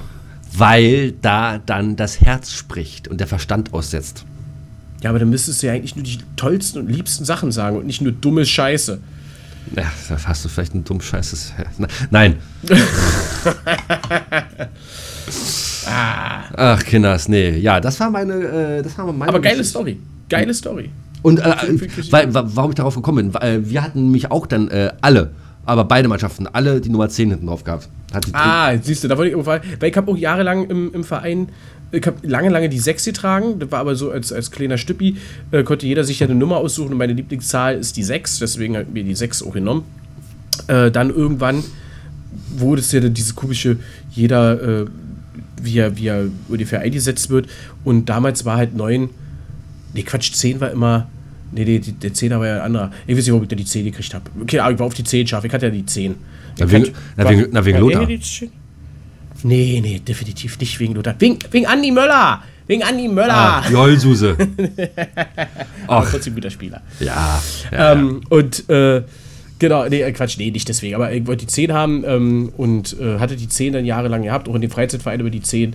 [0.53, 4.25] Weil da dann das Herz spricht und der Verstand aussetzt.
[5.03, 7.87] Ja, aber dann müsstest du ja eigentlich nur die tollsten und liebsten Sachen sagen und
[7.87, 8.99] nicht nur dumme Scheiße.
[9.75, 11.53] Ja, da hast du vielleicht ein dumm Scheißes.
[12.11, 12.37] Nein.
[15.87, 17.59] Ach, Kinders, nee.
[17.59, 18.35] Ja, das war meine.
[18.35, 19.71] Äh, das war meine Aber geile Geschichte.
[19.79, 19.99] Story.
[20.29, 20.91] Geile Story.
[21.23, 21.55] Und äh,
[22.11, 25.31] weil, wa- warum ich darauf gekommen bin, weil wir hatten mich auch dann äh, alle,
[25.65, 27.89] aber beide Mannschaften, alle die Nummer 10 hinten drauf gehabt.
[28.33, 29.47] Ah, siehst du, da wollte ich.
[29.47, 29.61] Weil
[29.91, 31.49] ich habe auch jahrelang im, im Verein,
[31.93, 33.59] ich habe lange, lange die 6 getragen.
[33.59, 35.17] Das war aber so als, als kleiner Stüppi,
[35.53, 38.75] äh, konnte jeder sich ja eine Nummer aussuchen und meine Lieblingszahl ist die 6, deswegen
[38.77, 39.85] habe ich mir die 6 auch genommen.
[40.69, 41.63] Äh, dann irgendwann
[42.57, 43.77] wurde es ja dann diese komische,
[44.11, 44.87] jeder, äh,
[45.63, 47.47] wie, er, wie er ungefähr eingesetzt wird.
[47.85, 49.09] Und damals war halt 9,
[49.95, 51.09] nee, Quatsch, 10 war immer,
[51.53, 52.91] nee, nee, der 10er war ja ein anderer.
[53.07, 54.25] Ich weiß nicht, ob ich da die 10 gekriegt habe.
[54.43, 56.15] Okay, aber ich war auf die 10 scharf, ich hatte ja die 10.
[56.59, 58.01] Na, wegen- Ich na, war- wegen- na, wegen war Lothar.
[59.49, 59.59] Die 10?
[59.59, 61.15] Nee, nee, definitiv nicht wegen Lothar.
[61.19, 62.43] Wegen, wegen Andi Möller!
[62.67, 63.35] Wegen Andi Möller!
[63.35, 64.37] Ah, Heulsuse.
[65.87, 66.83] aber Ach, trotzdem guter Spieler.
[67.01, 67.41] ja.
[67.71, 69.03] ja, Ähm, und äh,
[69.59, 72.99] genau, nee, äh, Quatsch, nee, nicht deswegen, aber ich wollte die 10 haben ähm, und
[73.01, 75.75] äh, hatte die 10 dann jahrelang gehabt, auch in den Freizeitvereinen über die 10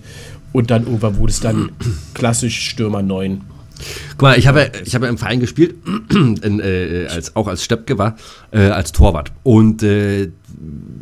[0.52, 1.70] und dann irgendwann wurde es dann
[2.14, 3.40] klassisch Stürmer 9.
[4.12, 5.74] Guck mal, ich habe, ich habe im Verein gespielt,
[6.10, 8.16] in, äh, als, auch als Steppke war,
[8.50, 9.32] äh, als Torwart.
[9.42, 10.30] Und äh,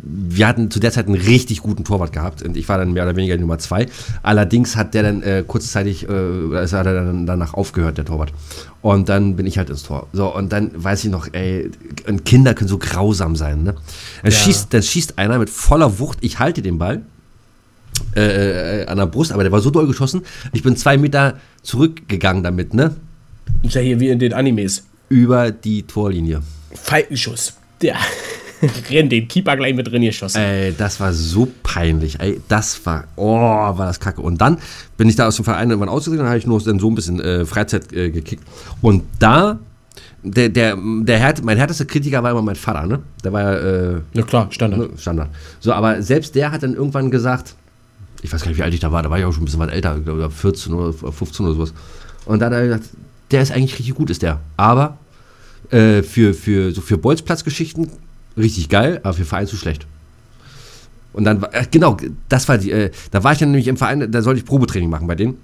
[0.03, 2.41] wir hatten zu der Zeit einen richtig guten Torwart gehabt.
[2.41, 3.85] Und ich war dann mehr oder weniger die Nummer zwei.
[4.23, 8.33] Allerdings hat der dann äh, kurzzeitig, also hat er dann danach aufgehört, der Torwart.
[8.81, 10.07] Und dann bin ich halt ins Tor.
[10.13, 11.69] So, und dann weiß ich noch, ey,
[12.07, 13.75] und Kinder können so grausam sein, ne?
[14.23, 14.37] Dann, Ja.
[14.37, 17.03] schießt, dann schießt einer mit voller Wucht, ich halte den Ball
[18.15, 20.21] äh, äh, an der Brust, aber der war so doll geschossen,
[20.53, 22.95] ich bin zwei Meter zurückgegangen damit, ne?
[23.63, 24.85] Ist ja hier wie in den Animes.
[25.09, 26.41] Über die Torlinie.
[26.73, 27.53] Falkenschuss.
[27.81, 27.95] Der
[28.89, 30.39] rennt den Keeper gleich mit drin geschossen.
[30.41, 32.19] Ey, das war so peinlich.
[32.19, 34.21] Ey, das war, oh, war das kacke.
[34.21, 34.57] Und dann
[34.97, 36.95] bin ich da aus dem Verein irgendwann ausgegangen, dann habe ich nur dann so ein
[36.95, 38.43] bisschen äh, Freizeit äh, gekickt.
[38.81, 39.59] Und da
[40.23, 42.99] der, der, der Härte, mein härtester Kritiker war immer mein Vater, ne?
[43.23, 43.53] Der war ja.
[43.95, 44.91] Äh, Ja klar, Standard.
[44.91, 45.29] ne, Standard.
[45.59, 47.55] So, aber selbst der hat dann irgendwann gesagt,
[48.21, 49.45] ich weiß gar nicht, wie alt ich da war, da war ich auch schon ein
[49.45, 51.73] bisschen was älter, ich glaube 14 oder 15 oder sowas.
[52.25, 52.89] Und dann hat er gesagt,
[53.31, 54.39] der ist eigentlich richtig gut, ist der.
[54.57, 54.97] Aber
[55.71, 57.89] äh, für, für, so für Bolzplatzgeschichten
[58.37, 59.85] richtig geil, aber für Verein zu schlecht.
[61.13, 61.97] Und dann, war- äh, genau,
[62.29, 64.89] das war die, äh, da war ich dann nämlich im Verein, da sollte ich Probetraining
[64.89, 65.37] machen bei denen.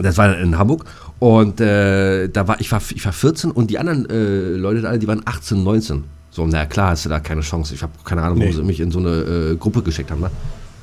[0.00, 0.84] Das war in Hamburg.
[1.20, 4.96] Und äh, da war ich, war ich war 14 und die anderen äh, Leute da,
[4.96, 6.04] die waren 18, 19.
[6.30, 7.74] So, naja, klar hast du da keine Chance.
[7.74, 8.48] Ich habe keine Ahnung, Nee.
[8.48, 9.10] wo sie mich in so eine
[9.52, 10.20] äh, Gruppe geschickt haben.
[10.20, 10.30] Ne?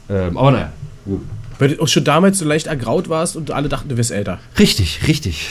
[0.10, 0.72] Ähm, aber naja.
[1.60, 4.40] Weil du auch schon damals so leicht ergraut warst und alle dachten, du wärst älter.
[4.58, 5.48] Richtig, richtig.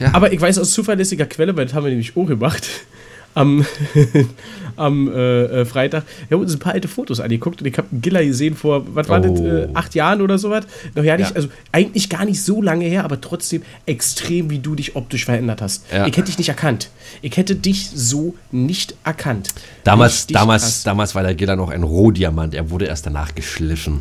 [0.00, 0.12] Ja.
[0.12, 2.66] Aber ich weiß aus zuverlässiger Quelle, weil das haben wir nämlich auch gemacht,
[3.34, 3.64] am,
[4.76, 7.88] am äh, äh, Freitag, wir haben uns ein paar alte Fotos angeguckt und ich habe
[7.90, 9.46] einen Giller gesehen vor, was war das, Oh.
[9.46, 10.64] äh, acht Jahren oder sowas?
[10.94, 11.36] Noch ja nicht, Ja.
[11.36, 15.62] also eigentlich gar nicht so lange her, aber trotzdem extrem, wie du dich optisch verändert
[15.62, 15.84] hast.
[15.92, 16.06] Ja.
[16.06, 16.90] Ich hätte dich nicht erkannt.
[17.22, 19.50] Ich hätte dich so nicht erkannt.
[19.84, 20.82] damals, damals, krass.
[20.82, 22.54] damals war der Giller noch ein Rohdiamant.
[22.54, 24.00] Er wurde erst danach geschliffen.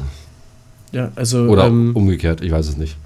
[0.94, 2.96] Ja, also, Oder ähm, umgekehrt, ich weiß es nicht.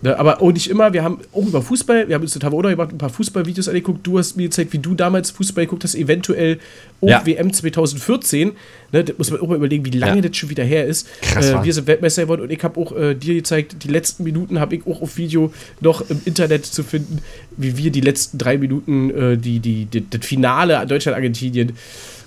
[0.00, 0.94] Ja, aber auch nicht immer.
[0.94, 4.06] Wir haben auch über Fußball, wir haben uns in Tavora gemacht, ein paar Fußballvideos angeguckt.
[4.06, 6.58] Du hast mir gezeigt, wie du damals Fußball geguckt hast, eventuell
[7.02, 7.26] auch Ja.
[7.26, 8.52] WM 2014.
[8.92, 10.28] Ne, da muss man auch mal überlegen, wie lange Ja.
[10.28, 11.06] das schon wieder her ist.
[11.20, 14.24] Krass, äh, wir sind Weltmeister geworden und ich habe auch äh, dir gezeigt, die letzten
[14.24, 15.52] Minuten habe ich auch auf Video
[15.82, 17.18] noch im Internet zu finden,
[17.58, 21.72] wie wir die letzten drei Minuten, äh, die, die, die, das Finale Deutschland-Argentinien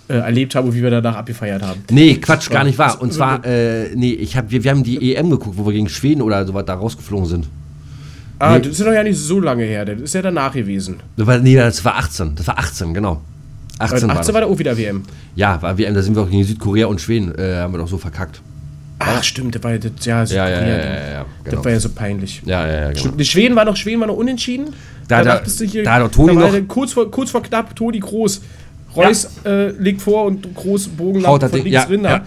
[0.07, 1.83] äh, erlebt haben und wie wir danach abgefeiert haben.
[1.89, 3.01] Nee, Quatsch, gar nicht wahr.
[3.01, 5.89] Und zwar, äh, nee, ich hab, wir, wir haben die EM geguckt, wo wir gegen
[5.89, 7.47] Schweden oder so was da rausgeflogen sind.
[8.39, 8.61] Ah, Nee.
[8.63, 10.97] das ist ja noch ja nicht so lange her, das ist ja danach gewesen.
[11.15, 12.33] Das war, nee, das war 18.
[12.35, 13.21] Das war 18, genau.
[13.77, 14.33] 18, 18 war 18 das.
[14.33, 15.03] war da auch wieder WM.
[15.35, 17.87] Ja, war WM, da sind wir auch gegen Südkorea und Schweden, äh, haben wir doch
[17.87, 18.41] so verkackt.
[19.03, 21.65] Ach, stimmt, das war ja, das, ja, Ja, ja, ja, ja, ja, Das genau.
[21.65, 22.41] war ja so peinlich.
[22.45, 22.99] Ja, ja, ja, genau.
[22.99, 24.67] Stimmt, die Schweden war noch, Schweden war noch unentschieden.
[25.07, 27.75] Da- da- du hier, da hat doch Toni war noch- kurz, vor, kurz vor knapp,
[27.75, 28.41] Toni Groß.
[28.95, 32.03] Reus äh, legt vor und Groß Bogen Haut das von links ja, drin.
[32.03, 32.21] ja.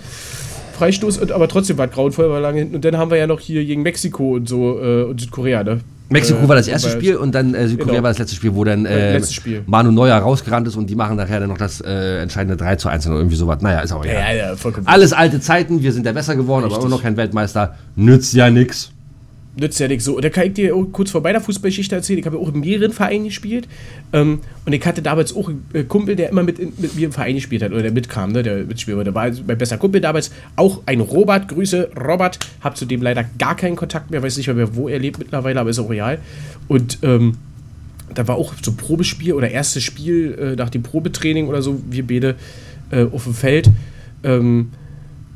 [0.78, 2.74] Freistoß, und, aber trotzdem war es grauenvoll, war lange hinten.
[2.76, 5.80] Und dann haben wir ja noch hier gegen Mexiko und so äh, und Südkorea, ne?
[6.10, 8.02] Mexiko Äh, war das erste Spiel und dann äh, Südkorea Genau.
[8.02, 9.62] war das letzte Spiel, wo dann äh, letztes Spiel.
[9.66, 12.88] Manu Neuer rausgerannt ist und die machen nachher dann noch das äh, entscheidende 3 zu
[12.88, 13.62] 1 oder irgendwie sowas.
[13.62, 14.36] Naja, ist auch egal.
[14.36, 14.56] Ja, ja.
[14.84, 16.86] Alles alte Zeiten, wir sind ja besser geworden, aber Richtig.
[16.86, 17.76] immer noch kein Weltmeister.
[17.96, 18.90] Nützt ja nix.
[19.56, 20.16] Nützt ja nichts so.
[20.16, 22.18] Und da kann ich dir kurz vor meiner Fußballgeschichte erzählen.
[22.18, 23.68] Ich habe ja auch in mehreren Vereinen gespielt.
[24.12, 27.06] Ähm, und ich hatte damals auch einen äh, Kumpel, der immer mit, in, mit mir
[27.06, 29.04] im Verein gespielt hat oder der mitkam, ne, der Mitspieler.
[29.04, 30.32] Der war mein bester Kumpel damals.
[30.56, 31.46] Auch ein Robert.
[31.46, 32.38] Grüße, Robert.
[32.62, 34.22] Hab zu dem leider gar keinen Kontakt mehr.
[34.22, 36.18] Weiß nicht mehr, wo er lebt mittlerweile, aber ist auch real.
[36.66, 37.36] Und ähm,
[38.12, 42.06] da war auch so Probespiel oder erstes Spiel äh, nach dem Probetraining oder so, wir
[42.06, 42.34] beide
[42.90, 43.70] äh, auf dem Feld.
[44.22, 44.70] Ähm,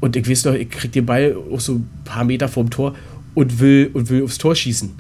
[0.00, 2.94] und ich weiß noch, ich krieg den Ball auch so ein paar Meter vorm Tor
[3.34, 4.90] und will, und will aufs Tor schießen.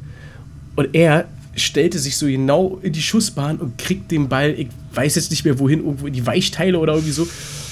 [0.76, 1.26] Und er
[1.56, 5.44] stellte sich so genau in die Schussbahn und kriegt den Ball, ich weiß jetzt nicht
[5.44, 7.28] mehr wohin, irgendwo in die Weichteile oder irgendwie so,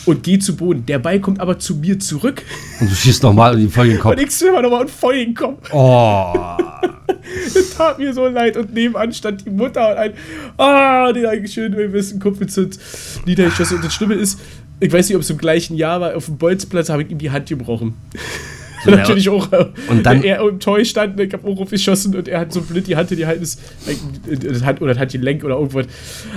[0.07, 0.87] und geht zu Boden.
[0.87, 2.43] Der Ball kommt aber zu mir zurück
[2.81, 4.13] Und du schießt nochmal in die vollen Kopf.
[4.13, 5.73] und ich zimmer nochmal und voll in den Kopf.
[5.73, 6.35] Oh.
[7.55, 8.57] Das tat mir so leid.
[8.57, 10.13] Und nebenan stand die Mutter und ein,
[10.59, 12.79] ah, den eigentlich schön mit dem Kupferzut
[13.25, 13.77] niedergeschossen.
[13.77, 14.39] Und das Schlimme ist,
[14.79, 17.19] ich weiß nicht, ob es im gleichen Jahr war, auf dem Bolzplatz habe ich ihm
[17.19, 17.95] die Hand gebrochen.
[18.87, 19.51] Ja, Natürlich auch.
[19.53, 22.61] äh, und dann- er im Tor stand, ich habe auch aufgeschossen und er hat so
[22.61, 23.61] blind die Hand in die Hand, ist,
[24.27, 25.87] das Hand oder das Handgelenk oder irgendwas.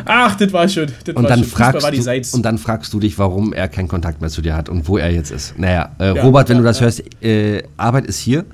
[0.05, 0.87] Ach, das war schön.
[1.05, 1.47] Das Und war dann, schön.
[1.49, 4.41] Fragst war die du, und dann fragst du dich, warum er keinen Kontakt mehr zu
[4.41, 5.57] dir hat und wo er jetzt ist.
[5.57, 6.85] Naja, äh, Ja, Robert, wenn ja, du das ja.
[6.85, 8.45] hörst, äh, Arbeit ist hier.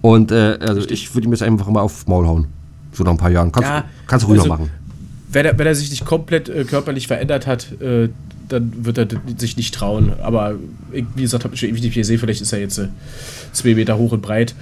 [0.00, 2.46] Und äh, also ich würde ihm jetzt einfach mal aufs Maul hauen.
[2.92, 3.50] So nach ein paar Jahren.
[3.50, 3.70] Kannst,
[4.06, 4.70] kannst du ruhig also- machen.
[5.32, 8.08] wenn er, wenn er sich nicht komplett äh, körperlich verändert hat, äh,
[8.48, 10.12] dann wird er sich nicht trauen.
[10.22, 10.54] Aber
[10.92, 12.18] ich, wie gesagt, habe ich schon ewig nicht gesehen.
[12.18, 12.88] Vielleicht ist er jetzt äh,
[13.52, 14.54] zwei Meter hoch und breit.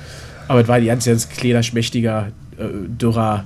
[0.48, 2.28] Aber es war ein ganz, ganz kleiner, schmächtiger,
[2.58, 3.44] äh, dürrer,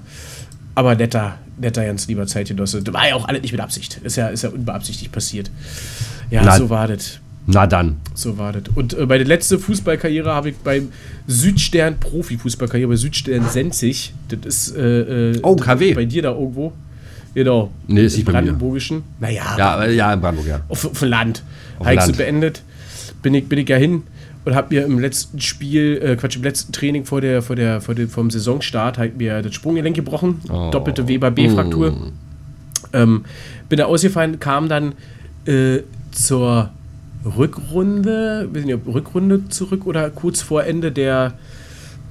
[0.74, 2.82] aber netter, netter, ganz lieber Zeitgenosse.
[2.82, 4.00] Das war ja auch alles nicht mit Absicht.
[4.02, 5.50] Ist ja, ist ja unbeabsichtigt passiert.
[6.30, 7.18] Ja, Na- so war das.
[7.48, 7.96] Na dann.
[8.14, 8.64] So war das.
[8.74, 10.88] Und äh, meine letzte Fußballkarriere habe ich beim
[11.28, 14.12] Südstern Profi-Fußballkarriere bei Südstern Senzig.
[14.28, 15.94] Das ist äh, äh, Oh, KW.
[15.94, 16.72] bei dir da irgendwo.
[17.36, 17.70] Genau.
[17.86, 18.38] Nee, ist Im nicht bei mir.
[18.38, 19.02] Brandenburgischen.
[19.20, 20.60] Naja, Ja, ja, in Brandenburg, ja.
[20.70, 21.42] auf, auf dem Land.
[21.78, 22.16] Auf Land.
[22.16, 22.62] beendet.
[23.20, 24.04] Bin ich, bin ich ja hin
[24.46, 27.82] und habe mir im letzten Spiel, äh, Quatsch, im letzten Training vor der, vor der,
[27.82, 30.40] vor dem, vom Saisonstart halt mir das Sprunggelenk gebrochen.
[30.48, 30.70] Oh.
[30.70, 31.90] Doppelte Weber B-Fraktur.
[31.90, 32.12] Mm.
[32.94, 33.24] Ähm,
[33.68, 34.94] bin da ausgefallen, kam dann
[35.44, 35.80] äh,
[36.12, 36.70] zur
[37.22, 41.34] Rückrunde, weiß nicht, ob Rückrunde zurück oder kurz vor Ende der,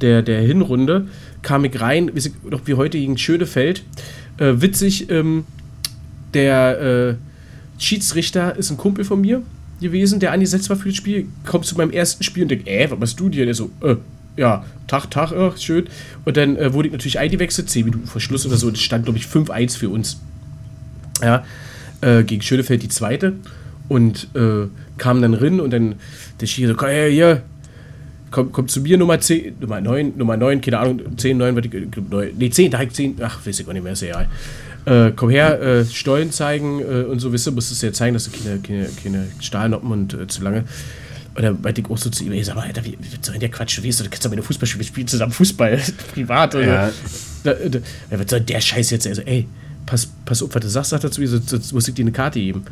[0.02, 1.08] der, der Hinrunde,
[1.42, 3.84] kam ich rein, weiß ich noch wie heute gegen Schönefeld.
[4.38, 5.46] Äh, witzig, ähm,
[6.34, 7.16] der äh,
[7.82, 9.42] Schiedsrichter ist ein Kumpel von mir
[9.80, 11.28] gewesen, der angesetzt war für das Spiel.
[11.46, 13.46] Kommt zu meinem ersten Spiel und denkt, äh, was machst du dir?
[13.46, 13.96] Der so, äh,
[14.38, 15.88] ja, Tag, Tag, äh, schön.
[16.26, 18.70] Und dann äh, wurde ich natürlich eingewechselt, 10 Minuten vor Schluss oder so.
[18.70, 20.20] Das stand, glaube ich, 5-1 für uns.
[21.22, 21.46] Ja,
[22.02, 23.34] äh, gegen Schönefeld die zweite
[23.88, 24.68] und äh,
[24.98, 25.96] kam dann rein und dann
[26.42, 27.44] der Schiri so, her, hier,
[28.32, 31.66] komm, komm zu mir, Nummer 10, Nummer 9, Nummer 9, keine Ahnung, 10, 9, was
[31.66, 31.74] ich,
[32.10, 34.28] 9, nee, 10, direkt 10, ach, weiß ich auch nicht mehr, ist ja egal.
[34.86, 38.14] Äh, komm her, äh, Stollen zeigen äh, und so, wisst ihr, musstest du ja zeigen,
[38.14, 40.66] dass du keine, keine, keine Stahlnoppen und äh, zu lange.
[41.36, 43.34] Und dann meinte ich auch so zu ihm, ey, sag mal, Alter, wie, wie soll
[43.34, 45.82] denn der Quatsch, du weißt, du kennst doch meine Fußball spielen, wir spielen zusammen Fußball,
[46.14, 46.56] privat.
[46.56, 46.66] Oder?
[46.66, 46.92] Ja.
[47.44, 47.80] Da, da,
[48.12, 49.08] was soll der Scheiß jetzt?
[49.08, 49.48] Also, ey,
[49.86, 52.04] pass, pass auf, was du sagst, sagt er zu mir, sonst, sonst muss ich dir
[52.04, 52.64] eine Karte geben.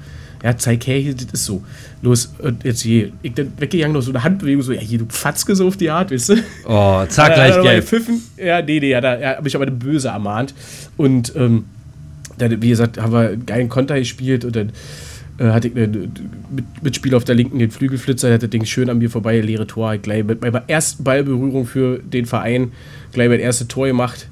[0.43, 1.63] Ja, zeig her, hier, das ist so.
[2.01, 5.05] Los, und jetzt hier, ich dann weggegangen, noch so eine Handbewegung, so, ja, hier, du
[5.07, 6.33] Fatzke so auf die Art, weißt du?
[6.67, 7.89] Oh, zack, Ja, gleich gelb.
[7.89, 8.21] gepfiffen.
[8.37, 10.53] Ja, nee, nee, hat er, er hat mich aber eine böse ermahnt.
[10.97, 11.63] Und, ähm,
[12.37, 14.71] dann, wie gesagt, haben wir einen geilen Konter gespielt und dann
[15.37, 16.11] äh, hatte ich einen
[16.53, 19.39] mit, Mitspieler auf der linken den Flügelflitzer, der hat das Ding schön an mir vorbei,
[19.39, 22.71] leere Tor, gleich mit meiner ersten Ballberührung für den Verein,
[23.13, 24.27] gleich mein erstes Tor gemacht.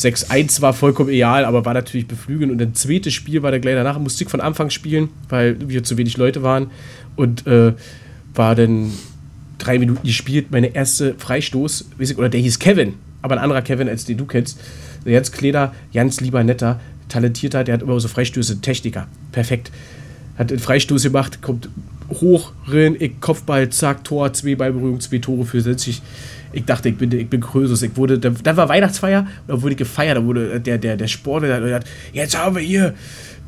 [0.00, 2.52] 6-1 war vollkommen egal, aber war natürlich beflügelnd.
[2.52, 5.84] Und ein zweites Spiel war dann gleich danach, musste ich von Anfang spielen, weil wir
[5.84, 6.70] zu wenig Leute waren.
[7.16, 7.74] Und äh,
[8.34, 8.92] war dann
[9.58, 13.62] drei Minuten gespielt, meine erste Freistoß, weiß ich, oder der hieß Kevin, aber ein anderer
[13.62, 14.58] Kevin, als den du kennst.
[15.04, 19.70] Der Jens Kleder, ganz lieber, netter, talentierter, der hat immer so Freistöße, Techniker, perfekt.
[20.38, 21.68] Hat einen Freistoß gemacht, kommt
[22.10, 26.02] hoch, rein, ich Kopfball, zack, Tor, zwei Ballberührungen, zwei Tore für sich.
[26.52, 27.82] Ich dachte, ich bin, ich bin Krösus.
[27.82, 31.44] Ich wurde, da, da war Weihnachtsfeier, da wurde gefeiert, da wurde der, der, der Sport,
[31.44, 32.94] der hat jetzt haben wir hier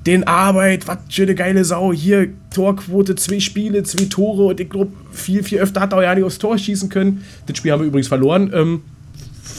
[0.07, 4.69] den Arbeit, was für eine geile Sau, hier Torquote, zwei Spiele, zwei Tore und ich
[4.69, 7.25] glaube, viel, viel öfter hat er ja nicht aufs Tor schießen können.
[7.47, 8.83] Das Spiel haben wir übrigens verloren, ähm,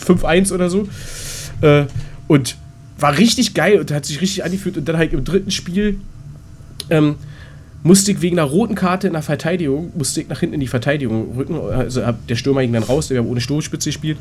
[0.05, 0.87] 5-1 oder so.
[1.61, 1.85] Äh,
[2.27, 2.57] und
[2.97, 5.99] war richtig geil und hat sich richtig angefühlt und dann halt im dritten Spiel
[6.89, 7.15] ähm,
[7.83, 10.67] musste ich wegen einer roten Karte in der Verteidigung, musste ich nach hinten in die
[10.67, 11.59] Verteidigung rücken.
[11.59, 14.17] Also der Stürmer ging dann raus, der haben ohne Sturmspitze gespielt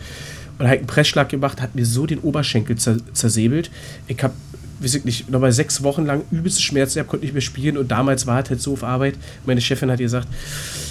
[0.58, 3.70] und hat einen Pressschlag gemacht, hat mir so den Oberschenkel zer zersäbelt.
[4.08, 4.34] Ich habe,
[4.80, 7.90] weiß ich nicht, nochmal sechs Wochen lang übelste Schmerzen gehabt, konnte nicht mehr spielen und
[7.90, 9.14] damals war es halt so auf Arbeit.
[9.46, 10.26] Meine Chefin hat gesagt,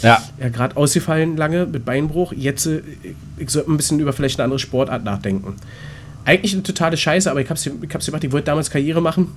[0.01, 0.23] Ja.
[0.39, 2.31] ja, gerade ausgefallen lange mit Beinbruch.
[2.31, 2.81] Jetzt, äh,
[3.37, 5.55] ich sollte ein bisschen über vielleicht eine andere Sportart nachdenken.
[6.23, 8.23] Eigentlich eine totale Scheiße, aber ich hab's, ich hab's gemacht.
[8.23, 9.27] Ich wollte damals Karriere machen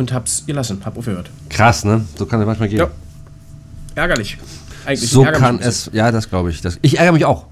[0.00, 1.30] und hab's gelassen, hab aufgehört.
[1.48, 2.04] Krass, ne?
[2.16, 2.78] So kann es manchmal gehen.
[2.78, 2.90] Ja.
[3.94, 4.38] Ärgerlich.
[4.86, 6.60] Eigentlich So kann es, ja, das glaube ich.
[6.62, 7.46] Das, ich ärgere mich auch.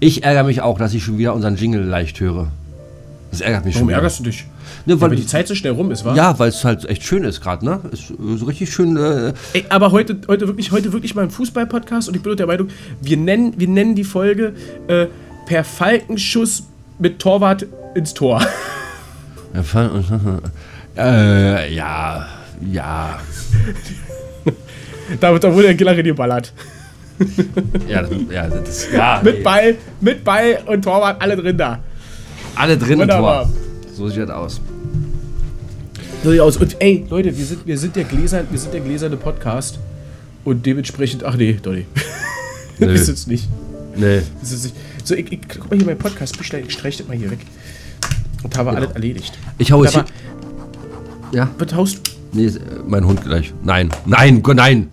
[0.00, 2.48] Ich ärgere mich auch, dass ich schon wieder unseren Jingle leicht höre.
[3.30, 3.96] Das ärgert mich Warum schon wieder.
[3.98, 4.44] ärgerst du dich?
[4.84, 6.14] Ne, weil, weil die Zeit so schnell rum ist, wa?
[6.14, 7.80] ja, weil es halt echt schön ist gerade, ne?
[7.92, 8.96] Ist äh, so richtig schön.
[8.96, 12.46] Äh, Ey, aber heute, heute, wirklich, heute wirklich mal ein Fußball-Podcast und ich bin der
[12.46, 12.68] Meinung,
[13.00, 14.54] wir nennen, wir nennen die Folge
[14.88, 15.06] äh,
[15.46, 16.64] per Falkenschuss
[16.98, 18.42] mit Torwart ins Tor.
[20.96, 22.26] Äh, ja,
[22.70, 23.18] ja.
[25.20, 26.52] da, da wurde der Killer geballert.
[27.88, 29.42] Ja, das, ja, das, ja Mit nee.
[29.42, 31.78] Ball, mit Ball und Torwart alle drin da.
[32.56, 33.44] alle drin Wunderbar.
[33.44, 33.52] Tor.
[33.94, 34.60] So sieht das aus.
[36.24, 36.56] So sieht aus.
[36.56, 39.78] Und ey, Leute, wir sind, wir sind der gläserne, wir sind der gläserne Podcast.
[40.44, 41.86] Und dementsprechend, ach nee, Donny.
[42.78, 42.92] Nö.
[42.92, 43.48] ist es nicht.
[43.94, 44.22] Nee.
[44.42, 44.76] Ist es nicht.
[45.04, 47.40] So, ich, ich guck mal hier mein Podcast, ich streich das mal hier weg.
[48.42, 49.38] Und habe alles erledigt.
[49.58, 50.31] Ich hau jetzt Aber, hier.
[51.32, 51.48] Ja.
[51.58, 52.00] was haust
[52.32, 53.52] Nee, äh, mein Hund gleich.
[53.62, 53.90] Nein.
[54.06, 54.88] Nein, Gott, nein.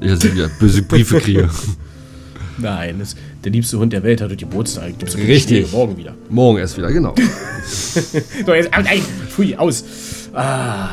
[0.00, 1.48] Ich wieder böse Briefe kriege.
[2.58, 3.14] Nein, das,
[3.44, 4.98] der liebste Hund der Welt hat heute Geburtstag.
[4.98, 5.70] Gibt's Richtig.
[5.72, 6.14] Morgen wieder.
[6.30, 7.14] Morgen erst wieder, genau.
[7.66, 9.84] So, jetzt, ah, nein, pfui, aus.
[10.32, 10.90] Ah.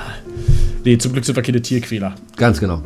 [0.83, 2.15] Nee, zum Glück sind wir keine Tierquäler.
[2.35, 2.81] Ganz genau.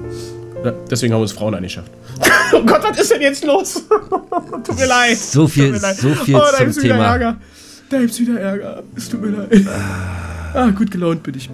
[0.64, 1.90] Ja, deswegen haben wir uns Frauen angeschafft.
[2.54, 3.82] oh Gott, was ist denn jetzt los?
[4.64, 5.18] Tut mir leid.
[5.18, 5.96] So viel- leid.
[5.98, 7.06] so viel oh, da zum Thema.
[7.06, 7.38] Ärger.
[7.90, 8.84] Da gibt's wieder Ärger.
[8.96, 9.66] Es tut mir leid.
[10.58, 11.52] Ah, gut gelaunt bin ich.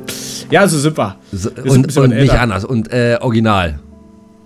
[0.49, 1.18] Ja, so sind wir.
[1.34, 2.64] So, und und nicht anders.
[2.64, 3.80] Und äh, original.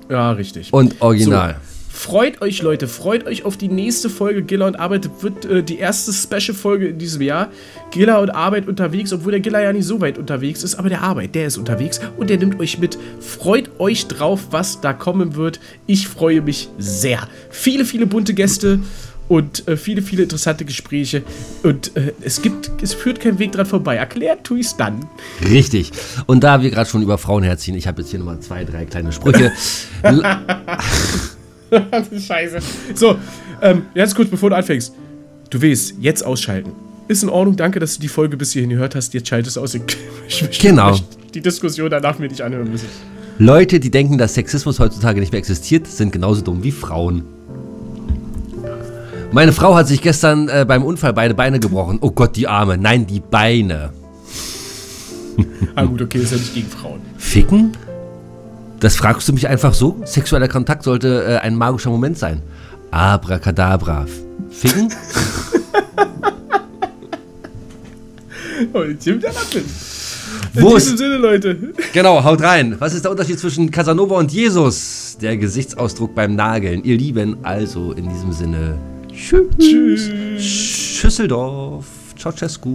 [0.10, 0.74] Ja, richtig.
[0.74, 1.58] Und original.
[1.90, 5.10] Freut euch, Leute, freut euch auf die nächste Folge Giller und Arbeit.
[5.22, 7.50] Wird äh, die erste Special-Folge in diesem Jahr.
[7.92, 11.02] Giller und Arbeit unterwegs, obwohl der Giller ja nicht so weit unterwegs ist, aber der
[11.02, 12.98] Arbeit, der ist unterwegs und der nimmt euch mit.
[13.20, 15.60] Freut euch drauf, was da kommen wird.
[15.86, 17.28] Ich freue mich sehr.
[17.50, 18.80] Viele, viele bunte Gäste
[19.28, 21.24] und äh, viele, viele interessante Gespräche.
[21.64, 23.96] Und äh, es gibt, es führt kein Weg dran vorbei.
[23.98, 25.06] Erklärt tue ich's dann.
[25.48, 25.92] Richtig.
[26.26, 28.86] Und da wir gerade schon über Frauen herziehen, ich habe jetzt hier nochmal zwei, drei
[28.86, 29.52] kleine Sprüche.
[32.28, 32.60] Scheiße.
[32.96, 33.18] So,
[33.62, 34.94] ähm, jetzt kurz bevor du anfängst.
[35.50, 36.72] Du willst jetzt ausschalten.
[37.08, 39.14] Ist in Ordnung, danke, dass du die Folge bis hierhin gehört hast.
[39.14, 39.74] Jetzt schaltest du aus.
[39.74, 39.82] Ich,
[40.28, 40.98] ich möchte Genau.
[41.34, 42.88] die Diskussion danach mir nicht anhören müssen.
[43.40, 47.24] Leute, die denken, dass Sexismus heutzutage nicht mehr existiert, sind genauso dumm wie Frauen.
[49.32, 52.00] Meine Frau hat sich gestern äh, beim Unfall beide Beine gebrochen.
[52.02, 52.78] Oh Gott, die Arme.
[52.78, 53.92] Nein, die Beine.
[55.76, 57.02] Ah, gut, okay, ist ja nicht gegen Frauen.
[57.18, 57.74] Ficken?
[58.80, 60.02] Das fragst du mich einfach so?
[60.06, 62.42] Sexueller Kontakt sollte äh, ein magischer Moment sein.
[62.92, 64.06] Abracadabra.
[64.50, 64.92] Ficken?
[68.74, 69.64] Oh, ja das denn.
[70.56, 71.74] Wo In ist, diesem Sinne, Leute.
[71.94, 72.76] genau, haut rein.
[72.80, 75.16] Was ist der Unterschied zwischen Casanova und Jesus?
[75.22, 76.84] Der Gesichtsausdruck beim Nageln.
[76.84, 78.78] Ihr Lieben, also in diesem Sinne.
[79.18, 79.50] Tschüss.
[79.58, 80.44] Tschüss.
[80.44, 81.86] Schüsseldorf.
[82.16, 82.70] Ceausescu.